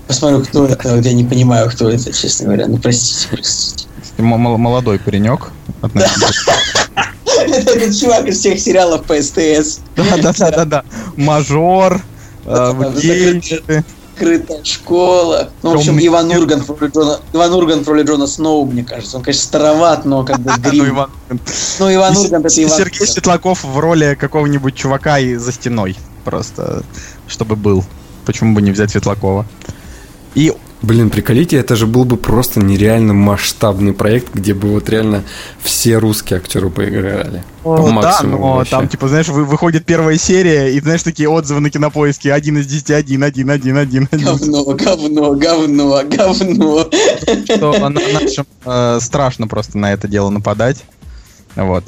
[0.07, 0.95] Посмотрю, кто это.
[0.95, 2.67] Вот Я не понимаю, кто это, честно говоря.
[2.67, 3.85] Ну, простите, простите.
[4.17, 5.51] Молодой паренек.
[5.81, 5.99] Это
[7.71, 9.79] этот чувак из всех сериалов по СТС.
[9.95, 10.83] Да, да, да, да, да.
[11.15, 12.01] Мажор,
[12.45, 13.81] э.
[14.13, 15.49] Открытая школа.
[15.61, 16.31] Ну, в общем, Иван.
[16.31, 19.17] Ургант в роли Джона, Иван Ургант в роли Джона Сноу, мне кажется.
[19.17, 20.89] Он, конечно, староват, но как бы Ну, грим.
[20.89, 21.09] Иван-
[21.79, 23.05] Ну, Иван Ургант это Иван Сергей.
[23.07, 25.97] Светлаков в роли какого-нибудь чувака и за стеной.
[26.23, 26.83] Просто,
[27.27, 27.83] чтобы был.
[28.25, 29.45] Почему бы не взять Светлакова?
[30.35, 35.23] И Блин, приколите, это же был бы просто нереально масштабный проект, где бы вот реально
[35.63, 37.43] все русские актеры поиграли.
[37.63, 38.71] По Ну да, максимуму но вообще.
[38.71, 42.31] там, типа, знаешь, вы- выходит первая серия, и, знаешь, такие отзывы на кинопоиске.
[42.31, 44.25] Один из десяти, один, один, один, один, один.
[44.27, 46.89] Говно, говно, говно, говно.
[47.45, 50.83] Что на- нашим э, страшно просто на это дело нападать.
[51.55, 51.83] Вот.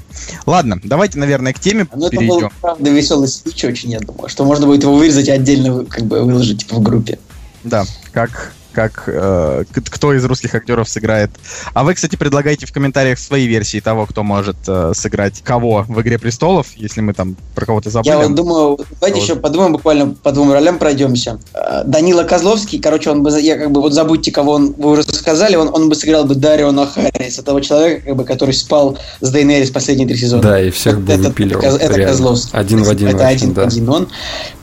[0.48, 2.50] Ладно, давайте, наверное, к теме Ну, это был, перейдем.
[2.62, 6.22] правда, веселый спич очень, я думаю, что можно будет его вырезать и отдельно как бы
[6.24, 7.20] выложить типа, в группе.
[7.68, 11.32] Да, как, как э, кто из русских актеров сыграет.
[11.74, 16.00] А вы, кстати, предлагайте в комментариях свои версии того, кто может э, сыграть кого в
[16.02, 18.12] Игре престолов, если мы там про кого-то забыли.
[18.12, 21.40] Я вот думаю, давайте еще подумаем, буквально по двум ролям пройдемся.
[21.56, 25.02] А, Данила Козловский, короче, он бы, я как бы, вот забудьте, кого он, вы уже
[25.02, 29.32] сказали, он, он бы сыграл бы Дариона Харриса, того человека, как бы, который спал с
[29.32, 30.44] Дейнерис последние три сезона.
[30.44, 31.64] Да, и всех бы выпиливал.
[31.64, 32.04] это, это.
[32.06, 32.52] Козловский.
[32.54, 33.64] Один в один Это вообще, один да.
[33.64, 34.08] один он.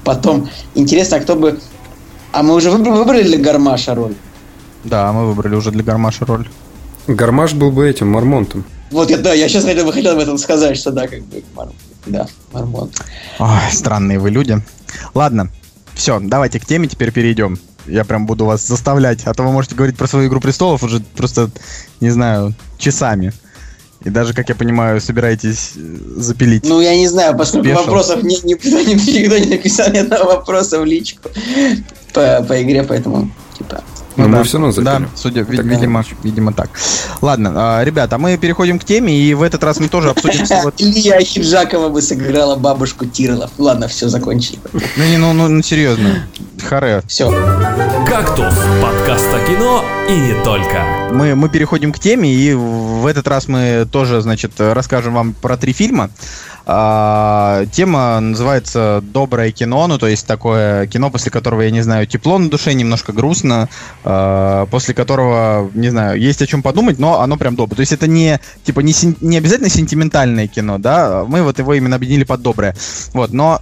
[0.05, 1.59] Потом, интересно, а кто бы...
[2.35, 4.15] А мы уже выбрали, для Гармаша роль?
[4.83, 6.49] Да, мы выбрали уже для Гармаша роль.
[7.07, 8.65] Гармаш был бы этим, Мармонтом.
[8.91, 11.45] Вот, я, да, я сейчас хотел, бы- хотел об этом сказать, что да, как бы,
[11.55, 11.69] Мар-
[12.07, 12.91] да, Мармон.
[13.39, 14.61] Ой, странные вы люди.
[15.15, 15.49] Ладно,
[15.95, 17.57] все, давайте к теме теперь перейдем.
[17.87, 21.01] Я прям буду вас заставлять, а то вы можете говорить про свою Игру престолов уже
[21.17, 21.51] просто,
[22.01, 23.33] не знаю, часами.
[24.05, 25.81] И даже, как я понимаю, собираетесь э,
[26.17, 26.65] запилить.
[26.69, 27.81] Ну, я не знаю, поскольку Спешл.
[27.81, 31.31] вопросов ни- никто, не, никто не написал ни одного вопроса в личку
[32.13, 33.83] по, по игре, поэтому, типа,
[34.17, 34.43] Но мы да.
[34.45, 35.11] всё равно Да, запилим.
[35.17, 36.69] судя, ви- Тогда- видимо, видимо так.
[37.23, 40.45] Ладно, а, ребята, мы переходим к теме, и в этот раз мы тоже обсудим
[40.79, 43.51] Илья Хиджакова бы сыграла бабушку Тирлов.
[43.59, 44.59] Ладно, все, закончили.
[44.97, 46.29] Ну, не, ну, ну, ну, серьезно.
[46.63, 47.03] Харе.
[47.07, 47.31] Все.
[48.07, 50.85] «Кактус»– подкаст о кино и не только.
[51.13, 55.57] Мы, мы переходим к теме, и в этот раз мы тоже, значит, расскажем вам про
[55.57, 56.11] три фильма.
[56.67, 62.07] А, тема называется «Доброе кино», ну, то есть такое кино, после которого, я не знаю,
[62.07, 63.69] тепло на душе, немножко грустно,
[64.03, 67.77] а, после которого, не знаю, есть о чем подумать, но оно прям доброе.
[67.77, 71.75] То есть это не, типа, не, сен- не обязательно сентиментальное кино, да, мы вот его
[71.75, 72.75] именно объединили под доброе.
[73.13, 73.61] Вот, но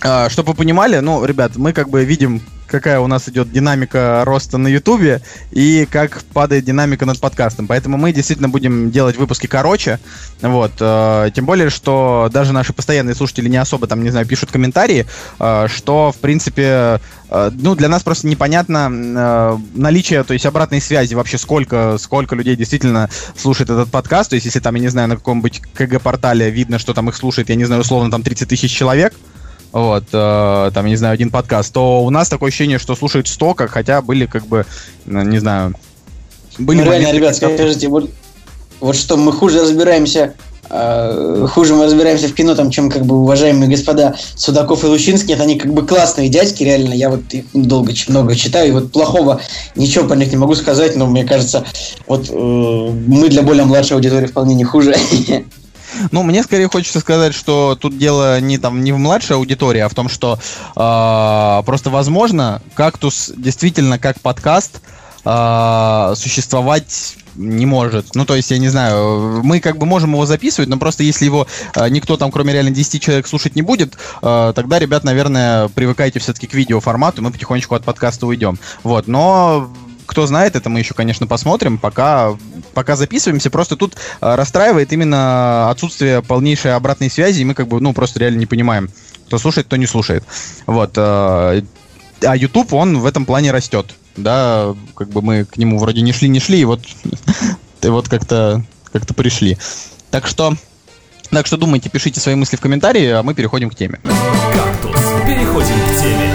[0.00, 4.58] чтобы вы понимали, ну, ребят, мы как бы видим какая у нас идет динамика роста
[4.58, 7.66] на Ютубе и как падает динамика над подкастом.
[7.66, 9.98] Поэтому мы действительно будем делать выпуски короче.
[10.42, 10.72] Вот.
[10.80, 15.06] Э, тем более, что даже наши постоянные слушатели не особо там, не знаю, пишут комментарии,
[15.40, 21.14] э, что, в принципе, э, ну, для нас просто непонятно наличие, то есть обратной связи
[21.14, 24.30] вообще, сколько, сколько людей действительно слушает этот подкаст.
[24.30, 27.48] То есть, если там, я не знаю, на каком-нибудь КГ-портале видно, что там их слушает,
[27.48, 29.14] я не знаю, условно, там 30 тысяч человек,
[29.72, 33.54] вот, э, там, не знаю, один подкаст, то у нас такое ощущение, что слушают 100,
[33.54, 34.64] как хотя были, как бы,
[35.06, 35.74] ну, не знаю,
[36.58, 36.78] были...
[36.78, 38.10] Ну, реально, ребят, скажите, вот,
[38.80, 40.34] вот что, мы хуже разбираемся
[40.70, 45.30] э, хуже мы разбираемся в кино, там, чем, как бы, уважаемые господа Судаков и Лучинский.
[45.30, 46.94] Нет, они, как бы, классные дядьки, реально.
[46.94, 49.40] Я вот их долго, много читаю, и вот плохого
[49.76, 51.64] ничего по них не могу сказать, но мне кажется,
[52.06, 54.94] вот э, мы для более младшей аудитории вполне не хуже.
[56.10, 59.88] Ну, мне скорее хочется сказать, что тут дело не там не в младшей аудитории, а
[59.88, 60.38] в том, что
[60.76, 64.80] э, просто возможно кактус действительно как подкаст
[65.24, 68.14] э, существовать не может.
[68.14, 71.24] Ну, то есть, я не знаю, мы как бы можем его записывать, но просто если
[71.24, 75.68] его э, никто там, кроме реально 10 человек, слушать не будет, э, тогда, ребят, наверное,
[75.68, 78.58] привыкайте все-таки к видеоформату, мы потихонечку от подкаста уйдем.
[78.82, 79.70] Вот, но
[80.08, 81.76] кто знает, это мы еще, конечно, посмотрим.
[81.76, 82.34] Пока,
[82.72, 87.78] пока записываемся, просто тут э, расстраивает именно отсутствие полнейшей обратной связи, и мы как бы,
[87.80, 88.90] ну, просто реально не понимаем,
[89.26, 90.24] кто слушает, кто не слушает.
[90.66, 90.94] Вот.
[90.96, 91.62] Э,
[92.22, 93.94] а YouTube, он в этом плане растет.
[94.16, 96.80] Да, как бы мы к нему вроде не шли, не шли, и вот,
[97.82, 99.58] и вот как-то как-то пришли.
[100.10, 100.56] Так что
[101.30, 104.00] так что думайте, пишите свои мысли в комментарии, а мы переходим к теме.
[104.54, 105.00] Кактус.
[105.26, 106.27] Переходим к теме.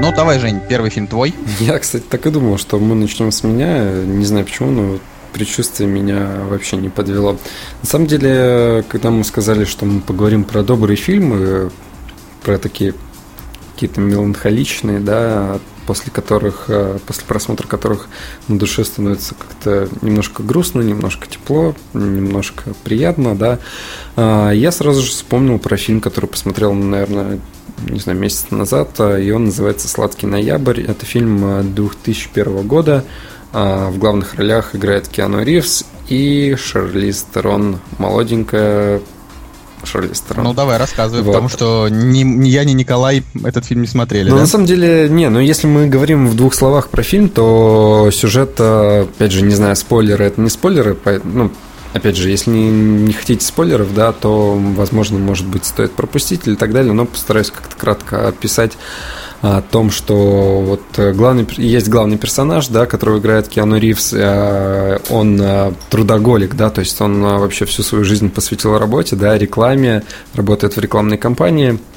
[0.00, 1.34] Ну, давай, Жень, первый фильм твой.
[1.60, 3.84] Я, кстати, так и думал, что мы начнем с меня.
[4.04, 4.98] Не знаю почему, но
[5.32, 7.38] предчувствие меня вообще не подвело.
[7.82, 11.70] На самом деле, когда мы сказали, что мы поговорим про добрые фильмы,
[12.42, 12.94] про такие
[13.74, 15.58] какие-то меланхоличные, да,
[15.92, 18.08] после которых, э, после просмотра которых
[18.48, 23.58] на душе становится как-то немножко грустно, немножко тепло, немножко приятно, да.
[24.16, 27.40] А, я сразу же вспомнил про фильм, который посмотрел, наверное,
[27.86, 30.80] не знаю, месяц назад, а, и он называется «Сладкий ноябрь».
[30.80, 33.04] Это фильм 2001 а, года.
[33.52, 39.02] А, в главных ролях играет Киану Ривз и Шарлиз Терон, молоденькая
[39.84, 40.44] Шарлиз Терон.
[40.44, 41.32] Ну, давай, рассказывай, вот.
[41.32, 44.42] потому что ни, ни я, ни Николай этот фильм не смотрели, Ну, да?
[44.42, 48.60] на самом деле, не, ну, если мы говорим в двух словах про фильм, то сюжет,
[48.60, 51.50] опять же, не знаю, спойлеры, это не спойлеры, ну,
[51.92, 56.54] Опять же, если не, не хотите спойлеров, да, то, возможно, может быть, стоит пропустить или
[56.54, 58.72] так далее, но постараюсь как-то кратко описать
[59.42, 65.40] о том, что вот главный, есть главный персонаж, да, которого играет Киану Ривз, э, он
[65.40, 70.04] э, трудоголик, да, то есть он э, вообще всю свою жизнь посвятил работе, да, рекламе,
[70.34, 71.78] работает в рекламной компании–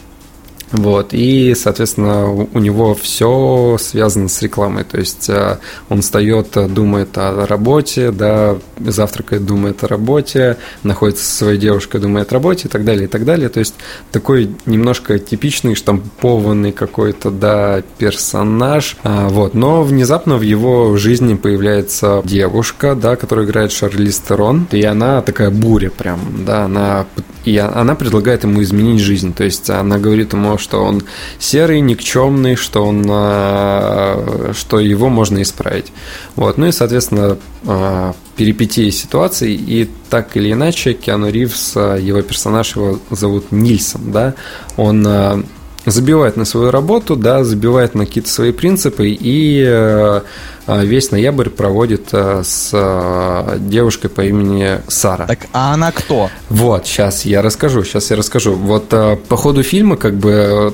[0.71, 4.83] вот, и, соответственно, у него все связано с рекламой.
[4.83, 5.59] То есть э,
[5.89, 12.31] он встает, думает о работе, да, завтракает, думает о работе, находится со своей девушкой, думает
[12.31, 13.49] о работе и так далее, и так далее.
[13.49, 13.75] То есть
[14.11, 18.97] такой немножко типичный, штампованный какой-то, да, персонаж.
[19.03, 24.83] А, вот, но внезапно в его жизни появляется девушка, да, которая играет Шарли Стерон, и
[24.83, 27.05] она такая буря прям, да, она,
[27.45, 29.33] и она предлагает ему изменить жизнь.
[29.33, 31.03] То есть она говорит ему, что он
[31.39, 35.93] серый, никчемный, что он, а, что его можно исправить.
[36.35, 36.57] Вот.
[36.57, 42.75] Ну и, соответственно, а, перипетии ситуации, и так или иначе Киану Ривз, а, его персонаж,
[42.75, 44.33] его зовут Нильсон, да,
[44.75, 45.45] он
[45.85, 50.21] забивает на свою работу, да, забивает на какие-то свои принципы и
[50.67, 55.27] весь ноябрь проводит а, с а, девушкой по имени Сара.
[55.27, 56.29] Так, а она кто?
[56.49, 58.53] Вот, сейчас я расскажу, сейчас я расскажу.
[58.55, 60.73] Вот по ходу фильма как бы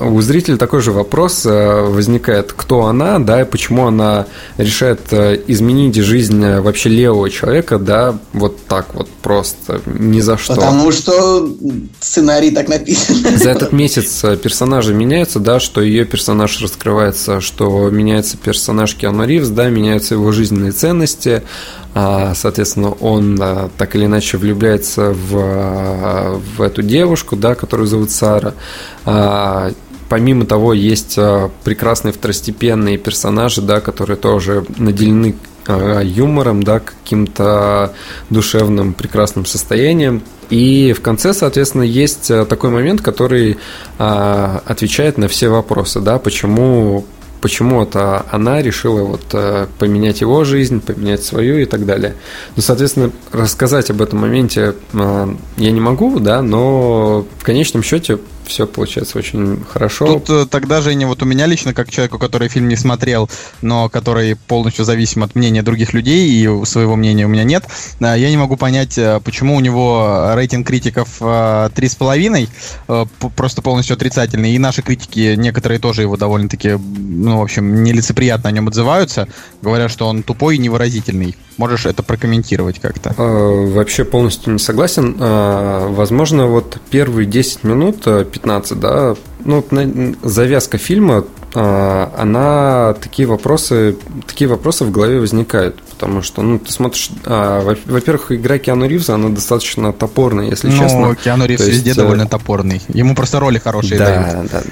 [0.00, 4.26] у зрителя такой же вопрос возникает, кто она, да, и почему она
[4.58, 10.54] решает изменить жизнь вообще левого человека, да, вот так вот просто, ни за что.
[10.54, 11.48] Потому что
[12.00, 13.16] сценарий так написан.
[13.36, 19.48] За этот месяц персонажи меняются, да, что ее персонаж раскрывается, что меняется персонаж Киану Ривз,
[19.48, 21.42] да, меняются его жизненные ценности,
[21.94, 27.86] а, соответственно, он а, так или иначе влюбляется в, а, в эту девушку, да, которую
[27.86, 28.54] зовут Сара.
[30.08, 31.18] Помимо того, есть
[31.64, 35.34] прекрасные второстепенные персонажи, да, которые тоже наделены
[36.02, 37.94] юмором, да, каким-то
[38.28, 40.22] душевным прекрасным состоянием.
[40.50, 43.56] И в конце, соответственно, есть такой момент, который
[43.96, 47.06] отвечает на все вопросы, да, почему
[47.42, 52.14] почему-то она решила вот э, поменять его жизнь, поменять свою и так далее.
[52.56, 58.18] Ну, соответственно, рассказать об этом моменте э, я не могу, да, но в конечном счете
[58.52, 60.06] все получается очень хорошо.
[60.06, 63.30] Тут э, тогда, Женя, вот у меня лично, как человеку, который фильм не смотрел,
[63.62, 67.64] но который полностью зависим от мнения других людей, и своего мнения у меня нет,
[68.00, 71.24] э, я не могу понять, э, почему у него рейтинг критиков э,
[71.74, 72.48] 3,5,
[72.88, 77.82] э, п- просто полностью отрицательный, и наши критики, некоторые тоже его довольно-таки, ну, в общем,
[77.82, 79.28] нелицеприятно о нем отзываются,
[79.62, 81.36] говорят, что он тупой и невыразительный.
[81.58, 83.14] Можешь это прокомментировать как-то?
[83.16, 85.16] Э, Вообще полностью не согласен.
[85.18, 89.64] Э, Возможно, вот первые 10 минут, э, 15, да, ну,
[90.22, 91.24] завязка фильма,
[91.54, 93.96] она такие вопросы,
[94.26, 98.86] такие вопросы в голове возникают, потому что, ну, ты смотришь, а, во- во-первых, игра Киану
[98.86, 101.14] Ривза, она достаточно топорная, если ну, честно.
[101.14, 102.80] Киану Ривз То везде э, довольно топорный.
[102.88, 104.26] Ему просто роли хорошие дают.
[104.50, 104.62] да, да.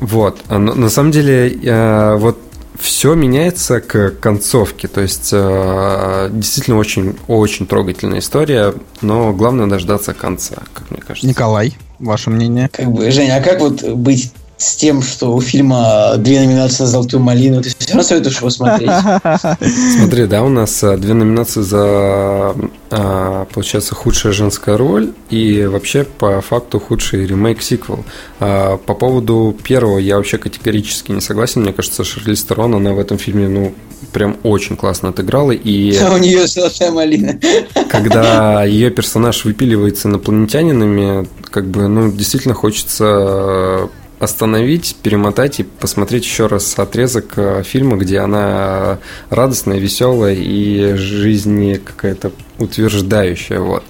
[0.00, 0.40] Вот.
[0.48, 2.38] А, но На самом деле, вот
[2.82, 4.88] все меняется к концовке.
[4.88, 11.26] То есть, э, действительно очень, очень трогательная история, но главное дождаться конца, как мне кажется.
[11.26, 12.68] Николай, ваше мнение?
[12.72, 16.88] Как бы, Женя, а как вот быть с тем, что у фильма две номинации на
[16.88, 18.90] «Золотую малину», ты все равно советуешь его смотреть?
[19.98, 22.54] Смотри, да, у нас э, две номинации за,
[22.90, 28.04] а, получается, худшая женская роль и вообще по факту худший ремейк-сиквел.
[28.38, 31.62] А, По поводу первого я вообще категорически не согласен.
[31.62, 33.74] Мне кажется, Шарлиз Стерон, она в этом фильме, ну,
[34.12, 35.52] прям очень классно отыграла.
[35.52, 37.38] И А у нее «Золотая малина».
[37.90, 43.88] когда ее персонаж выпиливается инопланетянинами, как бы, ну, действительно хочется
[44.22, 48.98] остановить, перемотать и посмотреть еще раз отрезок э, фильма, где она
[49.30, 53.58] радостная, веселая и жизни какая-то утверждающая.
[53.58, 53.82] Вот.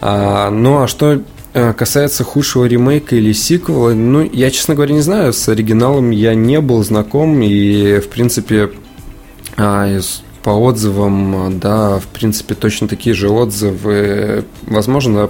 [0.00, 1.20] А, ну а что
[1.52, 6.36] э, касается худшего ремейка или сиквела, ну, я, честно говоря, не знаю, с оригиналом я
[6.36, 8.70] не был знаком, и, в принципе,
[9.56, 9.98] а,
[10.44, 14.44] по отзывам, да, в принципе, точно такие же отзывы.
[14.62, 15.28] Возможно,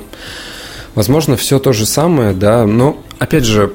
[0.95, 3.73] возможно, все то же самое, да, но, опять же,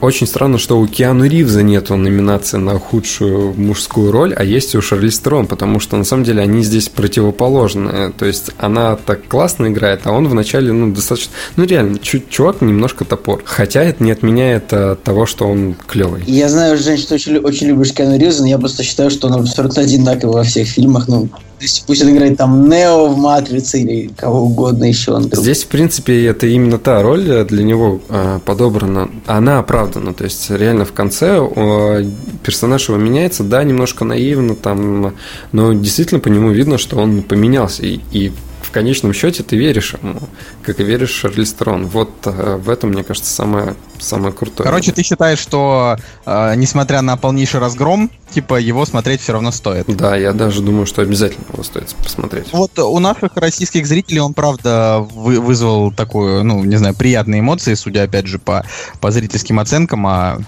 [0.00, 4.80] очень странно, что у Киану Ривза нету номинации на худшую мужскую роль, а есть у
[4.80, 8.10] Шарлиз Терон, потому что на самом деле они здесь противоположные.
[8.12, 11.32] То есть она так классно играет, а он вначале, ну, достаточно...
[11.56, 13.42] Ну, реально, чу- чувак немножко топор.
[13.44, 16.22] Хотя это не отменяет а, того, что он клевый.
[16.26, 19.34] Я знаю, Жень, что очень, очень любишь Киану Ривза, но я просто считаю, что он
[19.34, 21.06] абсолютно одинаковый во всех фильмах.
[21.08, 21.28] Ну,
[21.60, 25.12] то есть пусть он играет там Нео в Матрице или кого угодно еще.
[25.12, 25.42] Он друг.
[25.42, 29.10] Здесь, в принципе, это именно та роль для него а, подобрана.
[29.26, 30.14] Она оправдана.
[30.14, 32.02] То есть, реально в конце а,
[32.42, 35.12] персонаж его меняется, да, немножко наивно там,
[35.52, 37.84] но действительно по нему видно, что он поменялся.
[37.84, 38.32] И, и
[38.70, 40.20] в конечном счете ты веришь ему,
[40.62, 41.86] как и веришь Шарлиз Терон.
[41.86, 44.64] Вот а, в этом, мне кажется, самое, самое крутое.
[44.64, 49.86] Короче, ты считаешь, что э, несмотря на полнейший разгром, типа его смотреть все равно стоит?
[49.88, 52.46] Да, я даже думаю, что обязательно его стоит посмотреть.
[52.52, 57.74] Вот у наших российских зрителей он, правда, вы- вызвал такую, ну, не знаю, приятные эмоции,
[57.74, 58.64] судя, опять же, по,
[59.00, 60.38] по зрительским оценкам, а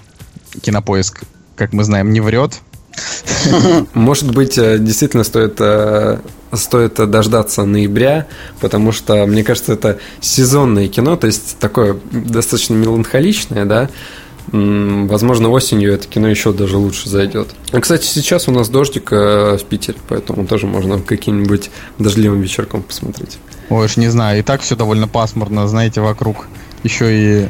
[0.61, 1.23] кинопоиск,
[1.57, 2.53] как мы знаем, не врет.
[3.93, 6.19] Может быть, э, действительно стоит, э,
[6.53, 8.27] стоит дождаться ноября,
[8.59, 13.89] потому что, мне кажется, это сезонное кино, то есть такое достаточно меланхоличное, да.
[14.51, 17.49] Возможно, осенью это кино еще даже лучше зайдет.
[17.71, 22.83] А, кстати, сейчас у нас дождик э, в Питере, поэтому тоже можно каким-нибудь дождливым вечерком
[22.83, 23.37] посмотреть.
[23.69, 26.47] Ой, уж не знаю, и так все довольно пасмурно, знаете, вокруг.
[26.83, 27.47] Еще и...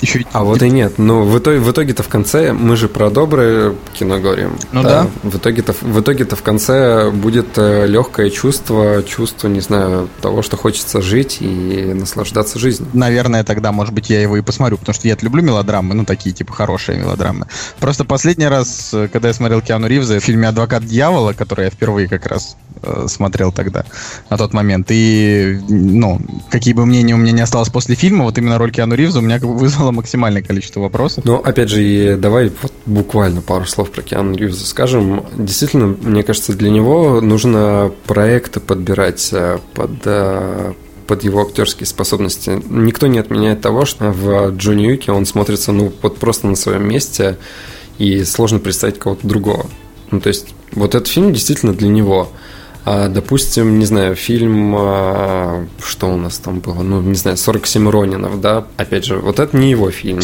[0.00, 0.26] Еще и...
[0.32, 0.98] А вот и нет.
[0.98, 4.56] Но в итоге, в итоге-то в конце мы же про доброе кино говорим.
[4.72, 5.08] Ну да.
[5.22, 11.02] В итоге-то, в итоге-то в конце будет легкое чувство, чувство, не знаю, того, что хочется
[11.02, 12.88] жить и наслаждаться жизнью.
[12.92, 16.34] Наверное, тогда, может быть, я его и посмотрю, потому что я люблю мелодрамы, ну, такие,
[16.34, 17.46] типа, хорошие мелодрамы.
[17.78, 21.70] Просто последний раз, э, когда я смотрел Киану Ривза в фильме «Адвокат дьявола», который я
[21.70, 23.84] впервые как раз э, смотрел тогда,
[24.28, 26.20] на тот момент, и, ну,
[26.50, 29.22] какие бы мнения у меня не осталось после фильма, вот именно роль Киану Ривза у
[29.22, 31.24] меня вызвала максимальное количество вопросов.
[31.24, 35.24] Но, опять же, и давай вот буквально пару слов про Киану Ривза скажем.
[35.36, 40.72] Действительно, мне кажется, для него нужно проекты подбирать э, под э,
[41.06, 42.62] под его актерские способности.
[42.70, 46.86] Никто не отменяет того, что в Джонни Юке он смотрится, ну, вот просто на своем
[46.88, 47.36] месте,
[47.98, 49.66] и сложно представить кого-то другого.
[50.12, 52.28] Ну, то есть, вот этот фильм действительно для него.
[52.84, 57.88] А, допустим, не знаю, фильм, а, что у нас там было, ну, не знаю, 47
[57.88, 60.20] Ронинов, да, опять же, вот это не его фильм.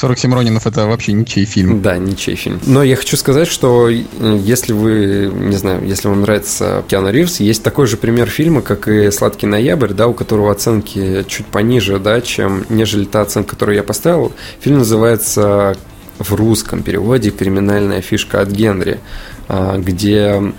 [0.00, 1.82] 47 Ронинов это вообще ничей фильм.
[1.82, 2.58] Да, ничей фильм.
[2.64, 7.62] Но я хочу сказать, что если вы, не знаю, если вам нравится Киану Ривз, есть
[7.62, 12.22] такой же пример фильма, как и «Сладкий ноябрь», да, у которого оценки чуть пониже, да,
[12.22, 14.32] чем нежели та оценка, которую я поставил.
[14.60, 15.76] Фильм называется
[16.18, 19.00] в русском переводе «Криминальная фишка от Генри»,
[19.48, 20.54] а, где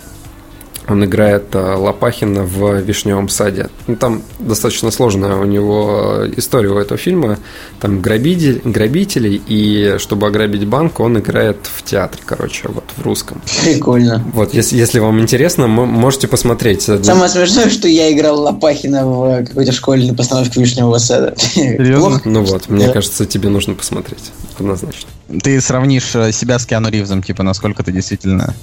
[0.91, 3.69] Он играет э, Лопахина в «Вишневом саде».
[3.87, 7.37] Ну, там достаточно сложная у него история у этого фильма.
[7.79, 13.41] Там грабитель, грабители, и чтобы ограбить банк, он играет в театре, короче, вот в русском.
[13.63, 14.23] Прикольно.
[14.33, 16.81] Вот, если, если вам интересно, можете посмотреть.
[16.81, 21.33] Самое смешное, что я играл Лопахина в какой-то школьной постановке «Вишневого сада».
[21.37, 22.21] Серьезно?
[22.31, 24.31] Ну вот, мне кажется, тебе нужно посмотреть.
[24.57, 25.07] Однозначно.
[25.43, 28.53] Ты сравнишь э, себя с Киану Ривзом, типа, насколько ты действительно...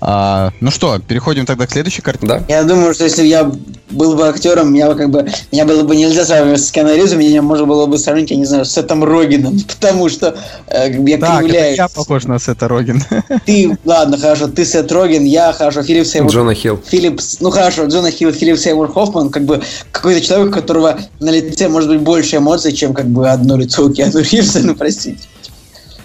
[0.00, 2.28] А, ну что, переходим тогда к следующей картине?
[2.28, 2.42] Да.
[2.48, 3.50] Я думаю, что если я
[3.90, 5.26] был бы актером, меня бы как бы...
[5.50, 8.44] Меня было бы нельзя сравнивать с Киану Ривзом, меня можно было бы сравнить, я не
[8.44, 10.36] знаю, с Сетом Рогеном, потому что
[10.66, 11.78] э, я Так, кривляюсь.
[11.78, 13.02] я похож на Сета Рогена.
[13.46, 16.30] Ты, ладно, хорошо, ты Сет Роген, я, хорошо, Филипп Сеймур...
[16.30, 16.80] Джона Хилл.
[16.86, 21.30] Филлипс, ну хорошо, Джона Хилл, Филипп Сеймур Хоффман, как бы какой-то человек, у которого на
[21.30, 25.18] лице может быть больше эмоций, чем как бы одно лицо у Киану Ривза, ну простите.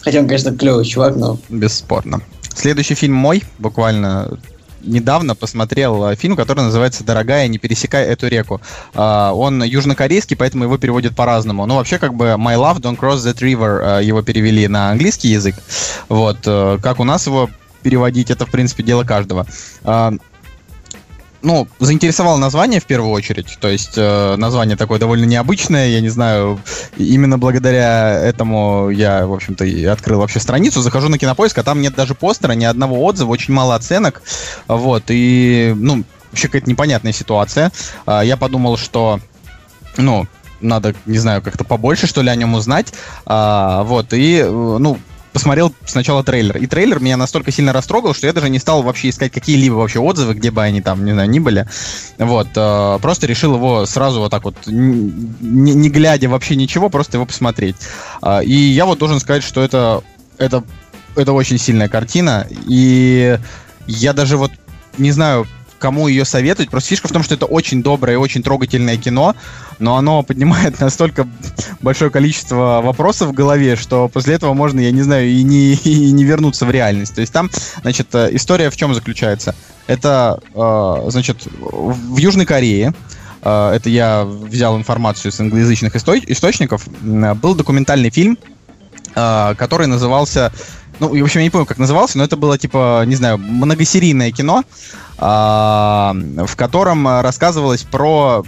[0.09, 1.37] Хотя он, конечно, клевый чувак, но...
[1.49, 2.21] Бесспорно.
[2.55, 4.39] Следующий фильм мой, буквально
[4.81, 8.59] недавно посмотрел э, фильм, который называется «Дорогая, не пересекай эту реку».
[8.95, 11.67] А, Он южнокорейский, поэтому его переводят по-разному.
[11.67, 15.27] Ну, вообще, как бы «My love, don't cross that river» э, его перевели на английский
[15.27, 15.53] язык.
[16.07, 16.39] Вот.
[16.47, 17.47] э, Как у нас его
[17.83, 19.45] переводить, это, в принципе, дело каждого.
[21.41, 23.57] Ну, заинтересовало название в первую очередь.
[23.61, 25.87] То есть э, название такое довольно необычное.
[25.87, 26.59] Я не знаю,
[26.97, 30.81] именно благодаря этому я, в общем-то, и открыл вообще страницу.
[30.81, 34.21] Захожу на кинопоиск, а там нет даже постера, ни одного отзыва, очень мало оценок.
[34.67, 37.71] Вот, и, ну, вообще какая-то непонятная ситуация.
[38.05, 39.21] А, я подумал, что,
[39.95, 40.27] ну,
[40.59, 42.93] надо, не знаю, как-то побольше, что ли, о нем узнать.
[43.25, 44.99] А, вот, и, э, ну,
[45.33, 46.57] посмотрел сначала трейлер.
[46.57, 49.99] И трейлер меня настолько сильно растрогал, что я даже не стал вообще искать какие-либо вообще
[49.99, 51.67] отзывы, где бы они там, не знаю, ни были.
[52.17, 52.47] Вот.
[52.55, 57.25] э, просто решил его сразу вот так вот, не, не глядя вообще ничего, просто его
[57.25, 57.75] посмотреть.
[58.21, 60.03] А, и я вот должен сказать, что это,
[60.37, 60.63] это,
[61.15, 62.47] это очень сильная картина.
[62.67, 63.37] И
[63.87, 64.51] я даже вот
[64.97, 65.47] не знаю,
[65.79, 66.69] кому ее советовать.
[66.69, 69.35] Просто фишка в том, что это очень доброе и очень трогательное кино,
[69.79, 71.27] но оно поднимает настолько
[71.81, 76.11] большое количество вопросов в голове, что после этого можно, я не знаю, и не, и
[76.11, 77.15] не вернуться в реальность.
[77.15, 77.49] То есть там,
[77.81, 79.55] значит, э, история в чем заключается?
[79.87, 82.93] Это, э, значит, в Южной Корее,
[83.41, 88.37] э, это я взял информацию с англоязычных исто- источников, был документальный фильм,
[89.15, 90.51] э, который назывался
[90.99, 93.37] ну, и, в общем, я не помню, как назывался, но это было, типа, не знаю,
[93.37, 94.63] многосерийное кино,
[95.17, 98.43] а, в котором рассказывалось про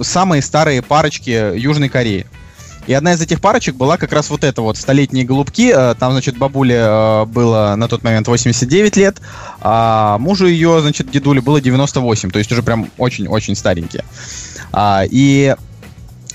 [0.00, 2.26] самые старые парочки Южной Кореи.
[2.88, 5.70] И одна из этих парочек была как раз вот эта вот «Столетние голубки».
[5.70, 9.20] Э, Там, значит, бабуле э, было на тот момент 89 лет,
[9.60, 14.04] а мужу ее, значит, дедуле было 98, то есть уже прям очень-очень старенькие.
[14.72, 15.54] А, И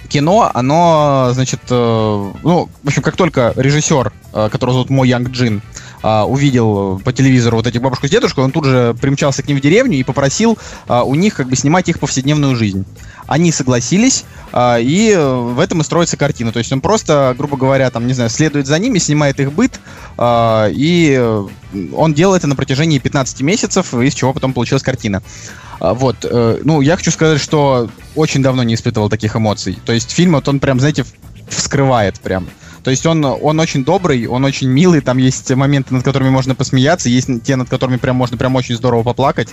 [0.09, 5.29] кино, оно, значит, э, ну, в общем, как только режиссер, э, которого зовут Мо Янг
[5.29, 5.61] Джин,
[6.03, 9.57] э, увидел по телевизору вот этих бабушку с дедушкой, он тут же примчался к ним
[9.57, 12.85] в деревню и попросил у них как бы снимать их повседневную жизнь.
[13.25, 14.25] Они согласились,
[14.55, 16.51] и в этом и строится картина.
[16.51, 19.79] То есть он просто, грубо говоря, там, не знаю, следует за ними, снимает их быт,
[20.21, 21.43] и
[21.93, 25.23] он делает это на протяжении 15 месяцев, из чего потом получилась картина.
[25.79, 29.77] А, Вот, э, ну, я хочу сказать, что очень давно не испытывал таких эмоций.
[29.85, 31.05] То есть фильм, вот он прям, знаете,
[31.49, 32.47] вскрывает прям.
[32.83, 36.53] То есть он, он очень добрый, он очень милый, там есть моменты, над которыми можно
[36.53, 39.47] посмеяться, есть те, над которыми прям можно прям очень здорово поплакать,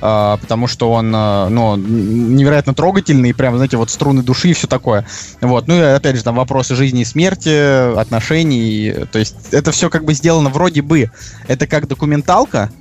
[0.00, 4.66] а, потому что он, а, ну, невероятно трогательный, прям, знаете, вот струны души и все
[4.66, 5.06] такое.
[5.42, 9.90] Вот, ну и опять же, там вопросы жизни и смерти, отношений, то есть это все
[9.90, 11.10] как бы сделано вроде бы,
[11.48, 12.72] это как документалка,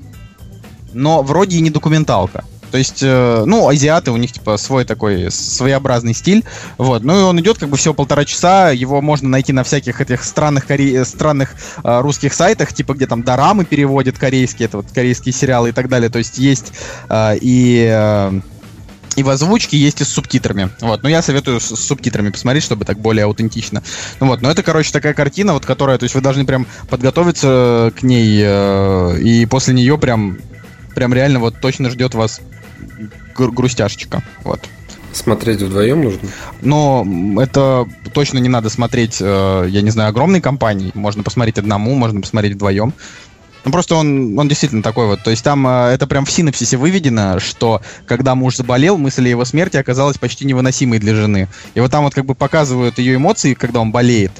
[0.94, 2.46] но вроде и не документалка.
[2.72, 6.43] То есть, э, ну, азиаты, у них, типа, свой такой своеобразный стиль.
[6.78, 7.03] Вот.
[7.03, 8.72] Ну, и он идет, как бы, всего полтора часа.
[8.72, 11.03] Его можно найти на всяких этих странных, коре...
[11.05, 15.72] странных э, русских сайтах, типа, где там дорамы переводят корейские, это вот корейские сериалы и
[15.72, 16.09] так далее.
[16.09, 16.74] То есть, есть
[17.09, 17.89] э, и...
[17.91, 18.41] э,
[19.15, 20.70] и в озвучке есть и с субтитрами.
[20.80, 21.03] Вот.
[21.03, 23.84] Но я советую с, с субтитрами посмотреть, чтобы так более аутентично.
[24.22, 27.91] Ну вот, но это, короче, такая картина, вот которая, то есть вы должны прям подготовиться
[27.99, 30.38] к ней, э, и после нее прям,
[30.95, 32.39] прям реально вот точно ждет вас
[33.36, 34.23] гру- грустяшечка.
[34.43, 34.61] Вот.
[35.11, 36.30] Смотреть вдвоем нужно?
[36.61, 37.05] Но
[37.41, 40.91] это точно не надо смотреть, э, я не знаю, огромной компании.
[40.93, 42.93] Можно посмотреть одному, можно посмотреть вдвоем.
[43.65, 45.23] Ну, просто он, он действительно такой вот.
[45.23, 49.30] То есть там э, это прям в синапсисе выведено, что когда муж заболел, мысль о
[49.30, 51.47] его смерти оказалась почти невыносимой для жены.
[51.73, 54.32] И вот там вот как бы показывают ее эмоции, когда он болеет.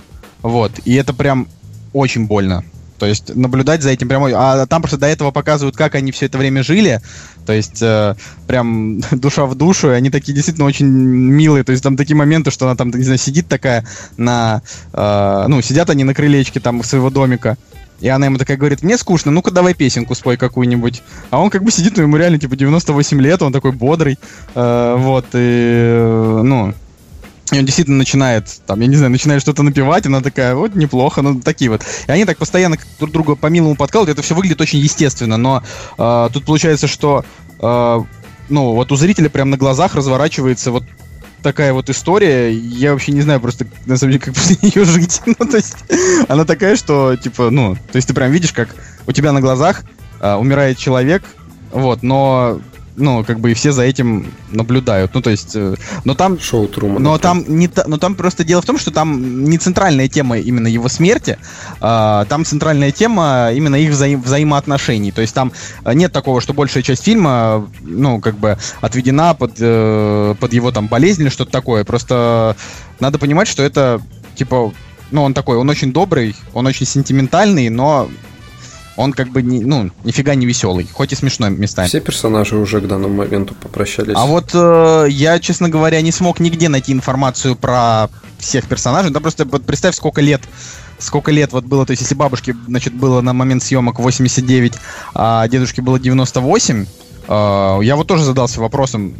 [0.42, 0.72] Вот.
[0.86, 1.48] И это прям
[1.94, 2.64] очень больно.
[3.00, 4.30] То есть наблюдать за этим прямо...
[4.34, 7.02] А там просто до этого показывают, как они все это время жили.
[7.46, 9.92] То есть э, прям душа в душу.
[9.92, 11.64] И они такие действительно очень милые.
[11.64, 13.86] То есть там такие моменты, что она там, не знаю, сидит такая
[14.18, 14.62] на...
[14.94, 17.58] э, ну, сидят они на крылечке там своего домика.
[18.02, 21.02] И она ему такая говорит, мне скучно, ну-ка давай песенку спой какую-нибудь.
[21.32, 24.18] А он как бы сидит, ну ему реально типа 98 лет, он такой бодрый.
[24.56, 26.74] Э, вот, и, э, ну,
[27.52, 31.22] и он действительно начинает, там, я не знаю, начинает что-то напевать, она такая, вот, неплохо,
[31.22, 31.82] ну, такие вот.
[32.08, 35.64] И они так постоянно друг друга по-милому подкалывают, это все выглядит очень естественно, но
[35.98, 37.26] э, тут получается, что,
[37.60, 38.00] э,
[38.50, 40.84] ну, вот у зрителя прям на глазах разворачивается вот
[41.42, 45.22] такая вот история, я вообще не знаю просто, на самом деле, как после нее жить.
[45.26, 45.78] ну, то есть,
[46.28, 48.76] она такая, что, типа, ну, то есть ты прям видишь, как
[49.08, 49.84] у тебя на глазах
[50.20, 51.24] э, умирает человек,
[51.72, 52.60] вот, но
[53.00, 55.14] ну, как бы и все за этим наблюдают.
[55.14, 56.40] Ну, то есть, э, но там...
[56.40, 57.00] Шоу Трумана.
[57.00, 60.68] Но там, не, но там просто дело в том, что там не центральная тема именно
[60.68, 61.38] его смерти,
[61.80, 65.12] а, там центральная тема именно их взаим, взаимоотношений.
[65.12, 65.52] То есть там
[65.86, 70.88] нет такого, что большая часть фильма, ну, как бы отведена под, э, под его там
[70.88, 71.84] болезнь или что-то такое.
[71.84, 72.56] Просто
[73.00, 74.02] надо понимать, что это,
[74.36, 74.74] типа,
[75.12, 78.10] ну, он такой, он очень добрый, он очень сентиментальный, но
[79.00, 81.88] он как бы, не, ну, нифига не веселый, хоть и смешной местами.
[81.88, 84.14] Все персонажи уже к данному моменту попрощались.
[84.14, 89.12] А вот э, я, честно говоря, не смог нигде найти информацию про всех персонажей.
[89.12, 90.42] Да просто вот представь, сколько лет
[90.98, 94.74] сколько лет вот было, то есть если бабушке, значит, было на момент съемок 89,
[95.14, 96.86] а дедушке было 98,
[97.30, 99.16] э, я вот тоже задался вопросом,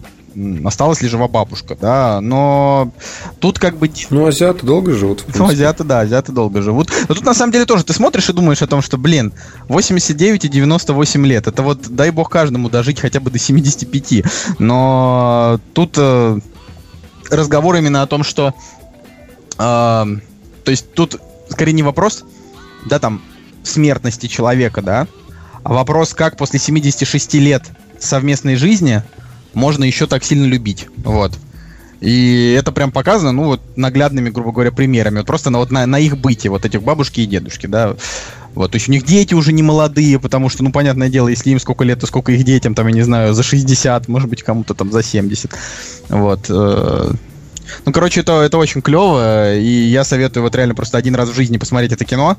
[0.66, 2.92] осталась ли жива бабушка, да, но
[3.40, 3.90] тут как бы...
[4.10, 5.26] Ну, азиаты долго живут.
[5.36, 6.90] Ну, азиаты, да, азиаты долго живут.
[7.08, 9.34] Но тут на самом деле тоже ты смотришь и думаешь о том, что, блин,
[9.68, 14.24] 89 и 98 лет, это вот, дай бог каждому дожить хотя бы до 75,
[14.60, 16.40] но тут э,
[17.30, 18.54] разговор именно о том, что...
[19.58, 20.06] Э,
[20.64, 21.20] то есть тут
[21.50, 22.24] скорее не вопрос,
[22.86, 23.22] да, там,
[23.64, 25.08] смертности человека, да,
[25.64, 27.64] а вопрос, как после 76 лет
[28.00, 29.04] совместной жизни
[29.60, 30.88] можно еще так сильно любить.
[30.98, 31.34] Вот.
[32.02, 35.18] И это прям показано, ну, вот наглядными, грубо говоря, примерами.
[35.18, 37.96] Вот просто на, вот на, на их быте, вот этих бабушки и дедушки, да.
[38.56, 41.50] Вот, то есть у них дети уже не молодые, потому что, ну, понятное дело, если
[41.52, 44.44] им сколько лет, то сколько их детям, там, я не знаю, за 60, может быть,
[44.44, 45.52] кому-то там за 70.
[46.10, 46.46] Вот.
[46.50, 47.12] Э,
[47.86, 51.36] ну, короче, это, это очень клево, и я советую вот реально просто один раз в
[51.36, 52.38] жизни посмотреть это кино.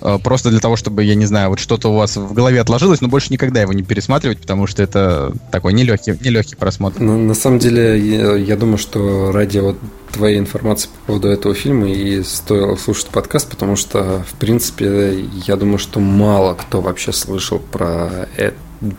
[0.00, 3.00] Э, просто для того, чтобы, я не знаю, вот что-то у вас в голове отложилось,
[3.00, 7.00] но больше никогда его не пересматривать, потому что это такой нелегкий, нелегкий просмотр.
[7.00, 9.78] Ну, на самом деле, я, я думаю, что ради вот
[10.12, 15.56] твоей информации по поводу этого фильма и стоило слушать подкаст, потому что, в принципе, я
[15.56, 18.56] думаю, что мало кто вообще слышал про это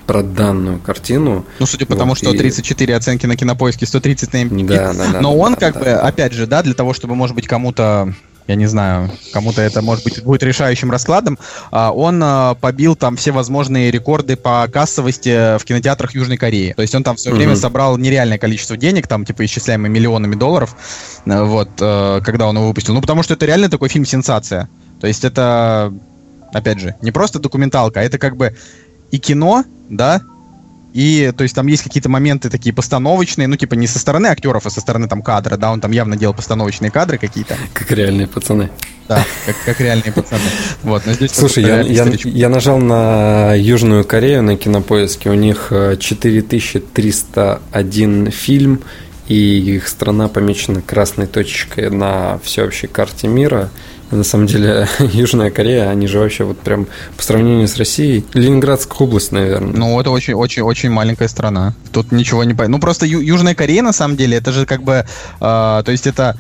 [0.08, 1.46] про данную картину.
[1.60, 2.38] Ну, судя по тому, что и...
[2.38, 4.68] 34 оценки на кинопоиске, 130 на MDB.
[4.68, 5.22] Да, да, да.
[5.22, 6.02] Но он да, как да, бы, да.
[6.02, 8.14] опять же, да, для того, чтобы, может быть, кому-то
[8.48, 11.40] я не знаю, кому-то это, может быть, будет решающим раскладом,
[11.72, 16.74] а, он а, побил там все возможные рекорды по кассовости в кинотеатрах Южной Кореи.
[16.74, 17.56] То есть он там все время mm-hmm.
[17.56, 20.76] собрал нереальное количество денег, там, типа, исчисляемые миллионами долларов,
[21.26, 22.94] э, вот, э, когда он его выпустил.
[22.94, 24.70] Ну, потому что это реально такой фильм-сенсация.
[25.02, 25.94] То есть это,
[26.54, 28.56] опять же, не просто документалка, а это как бы
[29.12, 30.22] и кино, да,
[30.96, 34.66] и, то есть, там есть какие-то моменты такие постановочные, ну, типа, не со стороны актеров,
[34.66, 37.58] а со стороны там кадра, да, он там явно делал постановочные кадры какие-то.
[37.74, 38.70] Как реальные пацаны.
[39.10, 40.40] Да, как, как реальные пацаны.
[40.84, 45.74] Вот, но здесь Слушай, я, я, я нажал на Южную Корею на кинопоиске, у них
[46.00, 48.80] 4301 э, фильм,
[49.28, 49.36] и
[49.76, 53.70] их страна помечена красной точкой на всеобщей карте мира–
[54.12, 56.88] на самом деле, Южная Корея, они же вообще вот прям
[57.18, 59.74] по сравнению с Россией, Ленинградская область, наверное.
[59.74, 61.74] Ну, это очень-очень-очень маленькая страна.
[61.92, 62.78] Тут ничего не понятно.
[62.78, 65.06] Ну, просто Ю- Южная Корея, на самом деле, это же как бы, э,
[65.40, 66.38] то есть это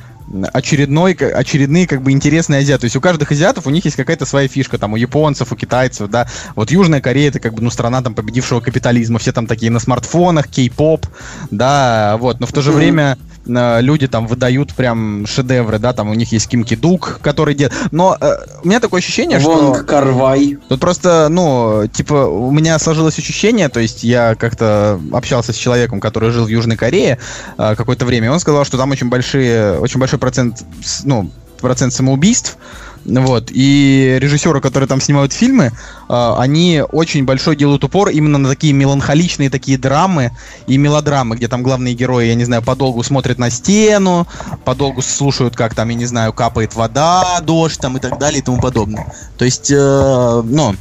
[0.53, 2.81] очередной, очередные как бы интересные азиаты.
[2.81, 5.55] То есть у каждых азиатов у них есть какая-то своя фишка, там у японцев, у
[5.55, 6.27] китайцев, да.
[6.55, 9.79] Вот Южная Корея это как бы ну страна там победившего капитализма, все там такие на
[9.79, 11.05] смартфонах, кей-поп,
[11.51, 12.39] да, вот.
[12.39, 13.17] Но в то же время
[13.47, 17.55] Э, люди там выдают прям шедевры, да, там у них есть Ким Ки Дук, который
[17.55, 17.75] делает.
[17.91, 19.85] Но э, у меня такое ощущение, Вонг что...
[19.85, 20.57] Карвай.
[20.67, 25.99] Тут просто, ну, типа, у меня сложилось ощущение, то есть я как-то общался с человеком,
[25.99, 27.19] который жил в Южной Корее
[27.57, 30.63] э, какое-то время, и он сказал, что там очень большие, очень большой процент,
[31.03, 31.29] ну,
[31.61, 32.57] процент самоубийств,
[33.05, 33.51] вот.
[33.51, 35.71] И режиссеры, которые там снимают фильмы,
[36.09, 40.31] э, они очень большой делают упор именно на такие меланхоличные такие драмы
[40.67, 44.27] и мелодрамы, где там главные герои, я не знаю, подолгу смотрят на стену,
[44.63, 48.43] подолгу слушают, как там, я не знаю, капает вода, дождь там и так далее и
[48.43, 49.13] тому подобное.
[49.37, 50.75] То есть, э, ну,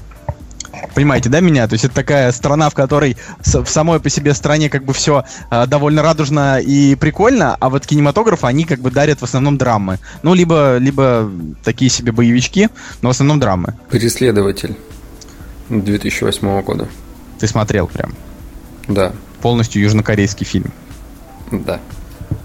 [0.94, 1.66] Понимаете, да, меня?
[1.66, 5.24] То есть это такая страна, в которой в самой по себе стране как бы все
[5.50, 9.98] э, довольно радужно и прикольно, а вот кинематограф они как бы дарят в основном драмы.
[10.22, 11.30] Ну, либо, либо
[11.62, 12.68] такие себе боевички,
[13.02, 13.74] но в основном драмы.
[13.90, 14.76] Преследователь
[15.68, 16.88] 2008 года.
[17.38, 18.14] Ты смотрел прям?
[18.88, 19.12] Да.
[19.40, 20.72] Полностью южнокорейский фильм.
[21.50, 21.80] Да.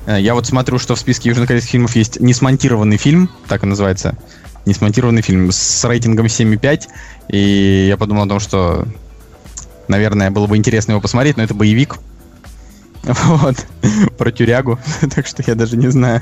[0.05, 4.15] Э, я вот смотрю, что в списке южнокорейских фильмов есть несмонтированный фильм, так и называется,
[4.65, 6.87] не смонтированный фильм с рейтингом 7,5.
[7.29, 8.85] И я подумал о том, что,
[9.87, 11.97] наверное, было бы интересно его посмотреть, но это боевик.
[13.03, 13.55] Вот.
[14.17, 14.77] Про тюрягу.
[15.15, 16.21] так что я даже не знаю,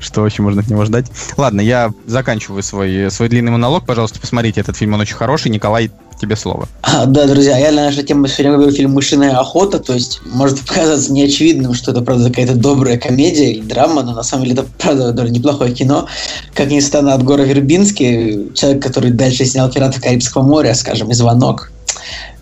[0.00, 1.06] что вообще можно от него ждать.
[1.36, 3.84] Ладно, я заканчиваю свой, свой длинный монолог.
[3.84, 5.50] Пожалуйста, посмотрите этот фильм, он очень хороший.
[5.50, 5.90] Николай,
[6.20, 6.68] тебе слово.
[6.82, 10.60] А, да, друзья, я на нашу тему сегодня выбрал фильм «Мышиная охота», то есть может
[10.60, 14.66] показаться неочевидным, что это, правда, какая-то добрая комедия или драма, но на самом деле это,
[14.78, 16.06] правда, довольно неплохое кино.
[16.54, 21.14] Как ни странно, от Гора Вербинский, человек, который дальше снял «Пиратов Карибского моря», скажем, и
[21.14, 21.72] «Звонок».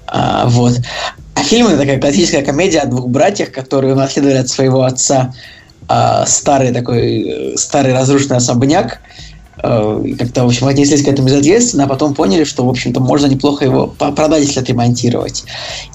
[0.06, 0.74] А, вот.
[1.34, 5.32] А фильм это такая классическая комедия о двух братьях, которые унаследовали от своего отца
[5.88, 9.00] а, старый такой, старый разрушенный особняк,
[9.56, 13.00] а, и как-то, в общем, отнеслись к этому безответственно, а потом поняли, что, в общем-то,
[13.00, 15.44] можно неплохо его продать, если отремонтировать.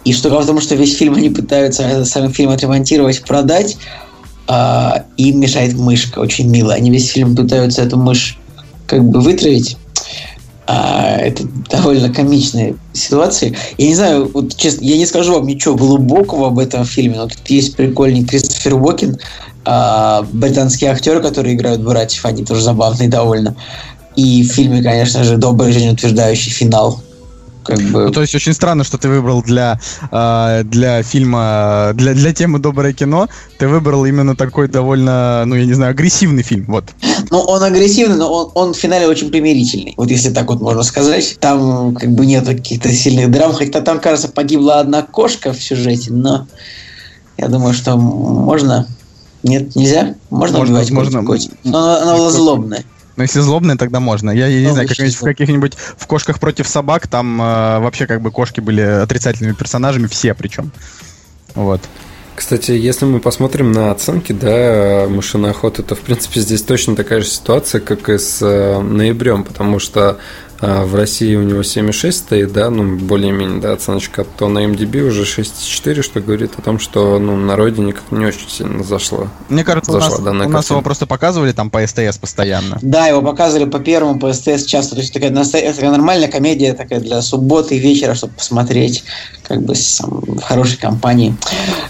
[0.05, 3.77] И что том, что весь фильм они пытаются этот самый фильм отремонтировать, продать,
[4.47, 6.77] а, им мешает мышка, очень милая.
[6.77, 8.37] Они весь фильм пытаются эту мышь
[8.85, 9.77] как бы вытравить,
[10.67, 13.55] а, это довольно комичная ситуация.
[13.77, 17.27] Я не знаю, вот честно, я не скажу вам ничего глубокого об этом фильме, но
[17.27, 19.17] тут есть прикольный Кристофер Уокен,
[19.63, 23.55] а, британские актеры, которые играют братьев, они тоже забавные довольно.
[24.17, 27.01] И в фильме, конечно же, добрый жизнеутверждающий финал
[27.67, 28.05] как бы...
[28.05, 29.79] Ну, то есть очень странно, что ты выбрал для,
[30.11, 33.27] э, для фильма, для, для темы «Доброе кино»,
[33.59, 36.85] ты выбрал именно такой довольно, ну, я не знаю, агрессивный фильм, вот.
[37.29, 40.83] Ну, он агрессивный, но он, он в финале очень примирительный, вот если так вот можно
[40.83, 41.37] сказать.
[41.41, 46.13] Там как бы нет каких-то сильных драм, хотя там, кажется, погибла одна кошка в сюжете,
[46.13, 46.47] но
[47.37, 48.87] я думаю, что можно...
[49.43, 50.15] Нет, нельзя?
[50.29, 51.51] Можно, можно убивать можно, котик?
[51.63, 52.83] Но она, она была злобная.
[53.17, 54.29] Ну, если злобные, тогда можно.
[54.29, 58.21] Я, я не знаю, как в каких-нибудь в кошках против собак, там э, вообще как
[58.21, 60.71] бы кошки были отрицательными персонажами, все причем.
[61.55, 61.81] Вот.
[62.35, 67.21] Кстати, если мы посмотрим на оценки, да, мышиная охота, то, в принципе, здесь точно такая
[67.21, 70.19] же ситуация, как и с э, ноябрем, потому что
[70.59, 75.07] а в России у него 7,6 стоит, да, ну, более-менее, да, оценочка, то на MDB
[75.07, 79.27] уже 6,4, что говорит о том, что, ну, на родине как не очень сильно зашло.
[79.49, 82.79] Мне кажется, зашла у, нас, у нас его просто показывали там по СТС постоянно.
[82.81, 86.99] Да, его показывали по первому, по СТС часто, то есть такая, такая нормальная комедия такая
[86.99, 89.03] для субботы и вечера, чтобы посмотреть,
[89.43, 91.35] как бы сам, в хорошей компании.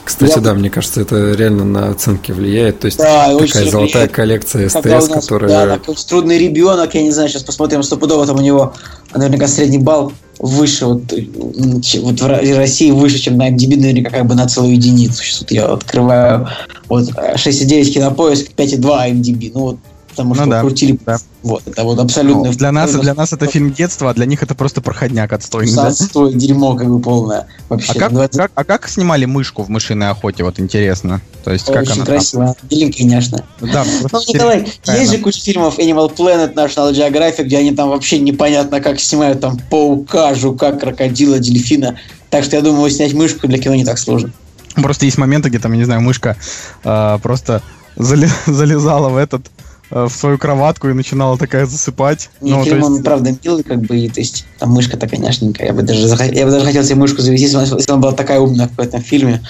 [0.04, 0.42] Кстати, Я...
[0.42, 4.12] да, мне кажется, это реально на оценки влияет, то есть да, такая золотая влияет.
[4.12, 5.50] коллекция СТС, нас, которая...
[5.50, 8.74] Да, такой трудный ребенок, я не знаю, сейчас посмотрим стопудово, там у него него
[9.16, 14.36] наверняка средний балл выше, вот, вот в России выше, чем на MDB, наверняка как бы
[14.36, 15.24] на целую единицу.
[15.24, 16.48] Сейчас вот я открываю
[16.90, 19.52] вот 6,9 кинопоиск, 5,2 MDB.
[19.54, 19.78] Ну вот
[20.18, 21.00] потому ну, что да, крутили.
[21.06, 21.18] Да.
[21.44, 22.46] Вот, это вот абсолютно.
[22.46, 25.74] Ну, для нас, для нас это фильм детства, а для них это просто проходняк отстойный.
[25.74, 25.88] Да?
[25.88, 27.48] Отстой, дерьмо как бы полное.
[27.70, 27.94] Вообще.
[27.94, 28.38] А как, 20...
[28.38, 31.22] как, а как снимали мышку в мышиной охоте, вот интересно?
[31.44, 33.46] То есть, Очень как она красиво, беленькая, конечно.
[33.62, 38.20] Да, ну, Николай, есть же куча фильмов Animal Planet, National Geographic, где они там вообще
[38.20, 41.98] непонятно как снимают там паука, жука, крокодила, дельфина.
[42.30, 44.32] Так что я думаю, снять мышку для кино не так сложно.
[44.76, 46.36] Просто есть моменты, где там, я не знаю, мышка
[46.84, 47.62] э, просто
[47.98, 49.50] залезала в этот
[49.90, 52.30] в свою кроватку и начинала такая засыпать.
[52.42, 52.90] Не, ну, фильм, есть...
[52.90, 55.68] он, правда, милый, как бы, и, то есть, там мышка такая няшненькая.
[55.68, 56.26] Я бы даже, зах...
[56.26, 59.42] я бы даже хотел себе мышку завести, если она была такая умная в этом фильме.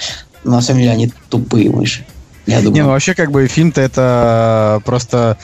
[0.44, 2.06] Но на самом деле они тупые мыши.
[2.46, 2.74] Я думаю.
[2.74, 5.38] Не, ну вообще, как бы, фильм-то это просто...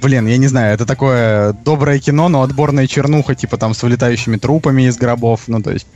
[0.00, 4.36] Блин, я не знаю, это такое доброе кино, но отборная чернуха, типа там с вылетающими
[4.36, 5.86] трупами из гробов, ну то есть...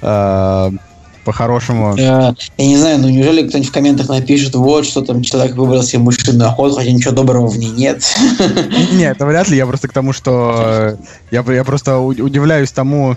[0.00, 0.70] Э,
[1.24, 1.94] по-хорошему.
[1.96, 5.82] Я, я не знаю, ну неужели кто-нибудь в комментах напишет, вот, что там человек выбрал
[5.82, 8.04] себе мышиную охоту, хотя ничего доброго в ней нет.
[8.92, 9.56] Нет, это вряд ли.
[9.56, 10.96] Я просто к тому, что
[11.30, 13.16] я, я просто удивляюсь тому,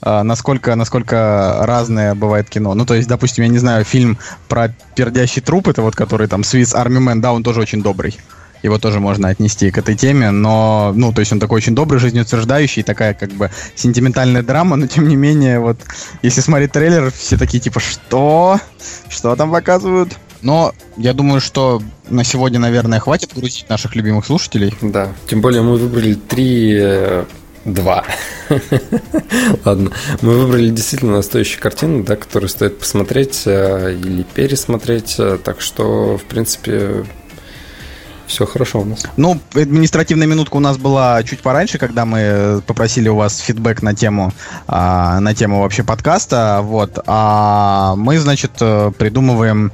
[0.00, 2.74] а, насколько, насколько разное бывает кино.
[2.74, 4.18] Ну, то есть, допустим, я не знаю, фильм
[4.48, 8.16] про пердящий труп, это вот который там Swiss Army Man, да, он тоже очень добрый
[8.62, 12.00] его тоже можно отнести к этой теме, но, ну, то есть он такой очень добрый,
[12.00, 15.78] жизнеутверждающий, такая как бы сентиментальная драма, но тем не менее, вот,
[16.22, 18.60] если смотреть трейлер, все такие типа, что?
[19.08, 20.16] Что там показывают?
[20.40, 24.74] Но я думаю, что на сегодня, наверное, хватит грузить наших любимых слушателей.
[24.80, 27.24] Да, тем более мы выбрали три э,
[27.64, 28.04] Два.
[29.64, 29.90] Ладно.
[30.22, 35.16] Мы выбрали действительно стоящие картины, да, которые стоит посмотреть э, или пересмотреть.
[35.18, 37.04] Э, так что, в принципе,
[38.28, 39.04] все хорошо у нас.
[39.16, 43.94] Ну, административная минутка у нас была чуть пораньше, когда мы попросили у вас фидбэк на
[43.94, 44.32] тему,
[44.66, 46.60] а, на тему вообще подкаста.
[46.62, 46.98] Вот.
[47.06, 49.72] А мы, значит, придумываем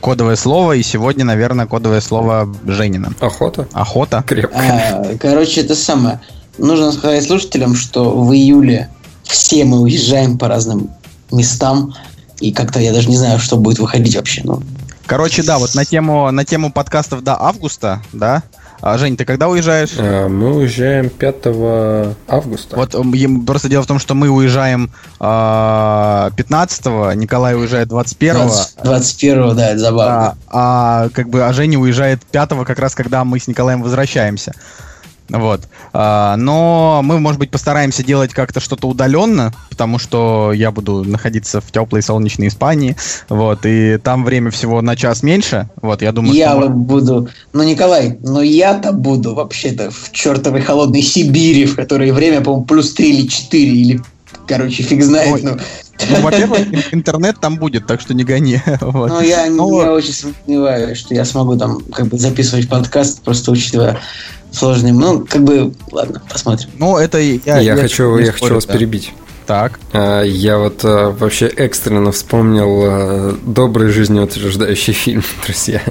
[0.00, 3.12] кодовое слово, и сегодня, наверное, кодовое слово Женина.
[3.20, 3.66] Охота.
[3.72, 4.24] Охота.
[4.26, 4.58] Крепко.
[4.58, 6.20] А, короче, это самое.
[6.58, 8.90] Нужно сказать слушателям, что в июле
[9.22, 10.90] все мы уезжаем по разным
[11.30, 11.94] местам,
[12.40, 14.42] и как-то я даже не знаю, что будет выходить вообще.
[14.44, 14.62] Ну,
[15.06, 18.42] Короче, да, вот на тему, на тему подкастов до августа, да,
[18.80, 19.90] А, Жень, ты когда уезжаешь?
[19.96, 21.46] А, Мы уезжаем 5
[22.26, 22.76] августа.
[22.76, 22.96] Вот
[23.46, 29.78] просто дело в том, что мы уезжаем а, 15-го, Николай уезжает 21-го, 21 да, это
[29.78, 30.36] забавно.
[30.48, 34.52] а, а как бы а Женя уезжает 5-го, как раз когда мы с Николаем возвращаемся.
[35.32, 35.62] Вот.
[35.92, 41.60] А, но мы, может быть, постараемся делать как-то что-то удаленно, потому что я буду находиться
[41.60, 42.96] в теплой солнечной Испании.
[43.28, 43.60] Вот.
[43.64, 45.68] И там время всего на час меньше.
[45.80, 46.68] Вот, я думаю, я что...
[46.68, 47.28] буду...
[47.52, 52.92] Ну, Николай, но я-то буду вообще-то в чертовой холодной Сибири, в которой время, по-моему, плюс
[52.92, 54.00] 3 или 4, или,
[54.56, 55.32] короче, фиг знает.
[55.32, 55.40] Ой.
[55.42, 55.56] Ну,
[56.10, 58.60] Ну, во-первых, ин- интернет там будет, так что не гони.
[58.80, 59.10] Вот.
[59.10, 63.50] Ну, я, Ну, я очень сомневаюсь, что я смогу там как бы записывать подкаст, просто
[63.52, 63.98] учитывая
[64.50, 64.92] сложные...
[64.92, 66.70] Ну, как бы, ладно, посмотрим.
[66.78, 67.58] Ну, это и- я...
[67.60, 68.72] Я, хочу, я хочу спорю, вас да.
[68.74, 69.12] перебить.
[69.46, 69.78] Так.
[69.92, 75.82] А, Я вот а, вообще экстренно вспомнил а, добрый жизнеутверждающий фильм, друзья,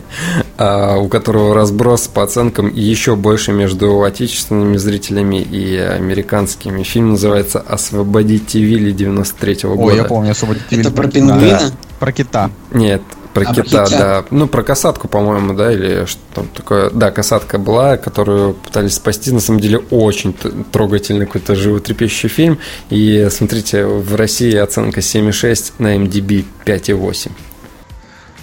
[0.58, 6.84] у которого разброс по оценкам еще больше между отечественными зрителями и американскими.
[6.84, 9.94] Фильм называется «Освободите Вилли» 93 -го года.
[9.94, 11.10] Ой, я помню, освободите Это Вилли про Да.
[11.12, 11.62] пингвина?
[12.00, 12.50] Про кита.
[12.74, 13.02] Нет,
[13.34, 13.98] про А, про кита, кита.
[13.98, 14.26] да.
[14.32, 16.90] Ну, про касатку, по-моему, да, или что там такое.
[16.90, 19.32] Да, касатка была, которую пытались спасти.
[19.32, 20.36] На самом деле, очень
[20.72, 22.58] трогательный какой-то животрепещущий фильм.
[22.90, 27.32] И смотрите, в России оценка 7,6, на MDB 5,8.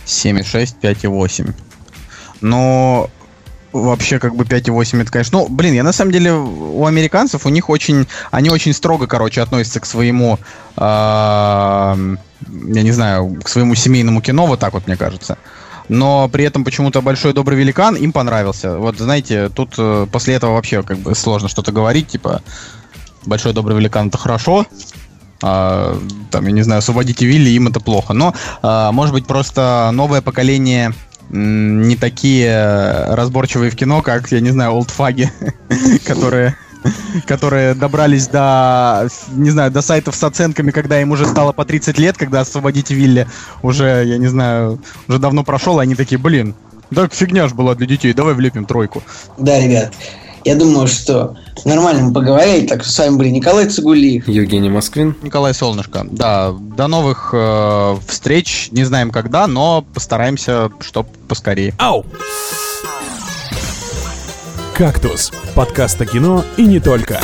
[0.06, 1.52] 7,6, 5,8.
[2.40, 3.10] Но
[3.72, 5.38] вообще как бы 5,8 это, конечно...
[5.38, 8.06] Ну, блин, я на самом деле у американцев, у них очень...
[8.30, 10.38] Они очень строго, короче, относятся к своему...
[10.76, 11.96] я
[12.46, 15.38] не знаю, к своему семейному кино, вот так вот, мне кажется.
[15.88, 18.76] Но при этом почему-то «Большой добрый великан» им понравился.
[18.76, 22.42] Вот, знаете, тут э, после этого вообще как бы сложно что-то говорить, типа
[23.24, 24.66] «Большой добрый великан»— это хорошо,
[25.42, 25.98] а,
[26.30, 28.12] там, я не знаю, освободите Вилли, им это плохо.
[28.12, 30.92] Но, а, может быть, просто новое поколение
[31.30, 35.30] не такие разборчивые в кино, как, я не знаю, олдфаги,
[36.06, 36.56] которые
[37.26, 41.98] которые добрались до, не знаю, до сайтов с оценками, когда им уже стало по 30
[41.98, 43.26] лет, когда освободите Вилли
[43.62, 46.54] уже, я не знаю, уже давно прошел, они такие, блин,
[46.94, 49.02] так фигня ж была для детей, давай влепим тройку.
[49.36, 49.92] Да, ребят,
[50.48, 54.26] я думаю, что нормально мы поговорили, так что с вами были Николай Цигулиев.
[54.26, 55.14] Евгений Москвин.
[55.22, 61.74] Николай Солнышко, да, до новых э, встреч, не знаем когда, но постараемся, чтоб поскорее.
[61.78, 62.06] Ау!
[64.74, 67.20] «Кактус»— подкаст о кино и не только.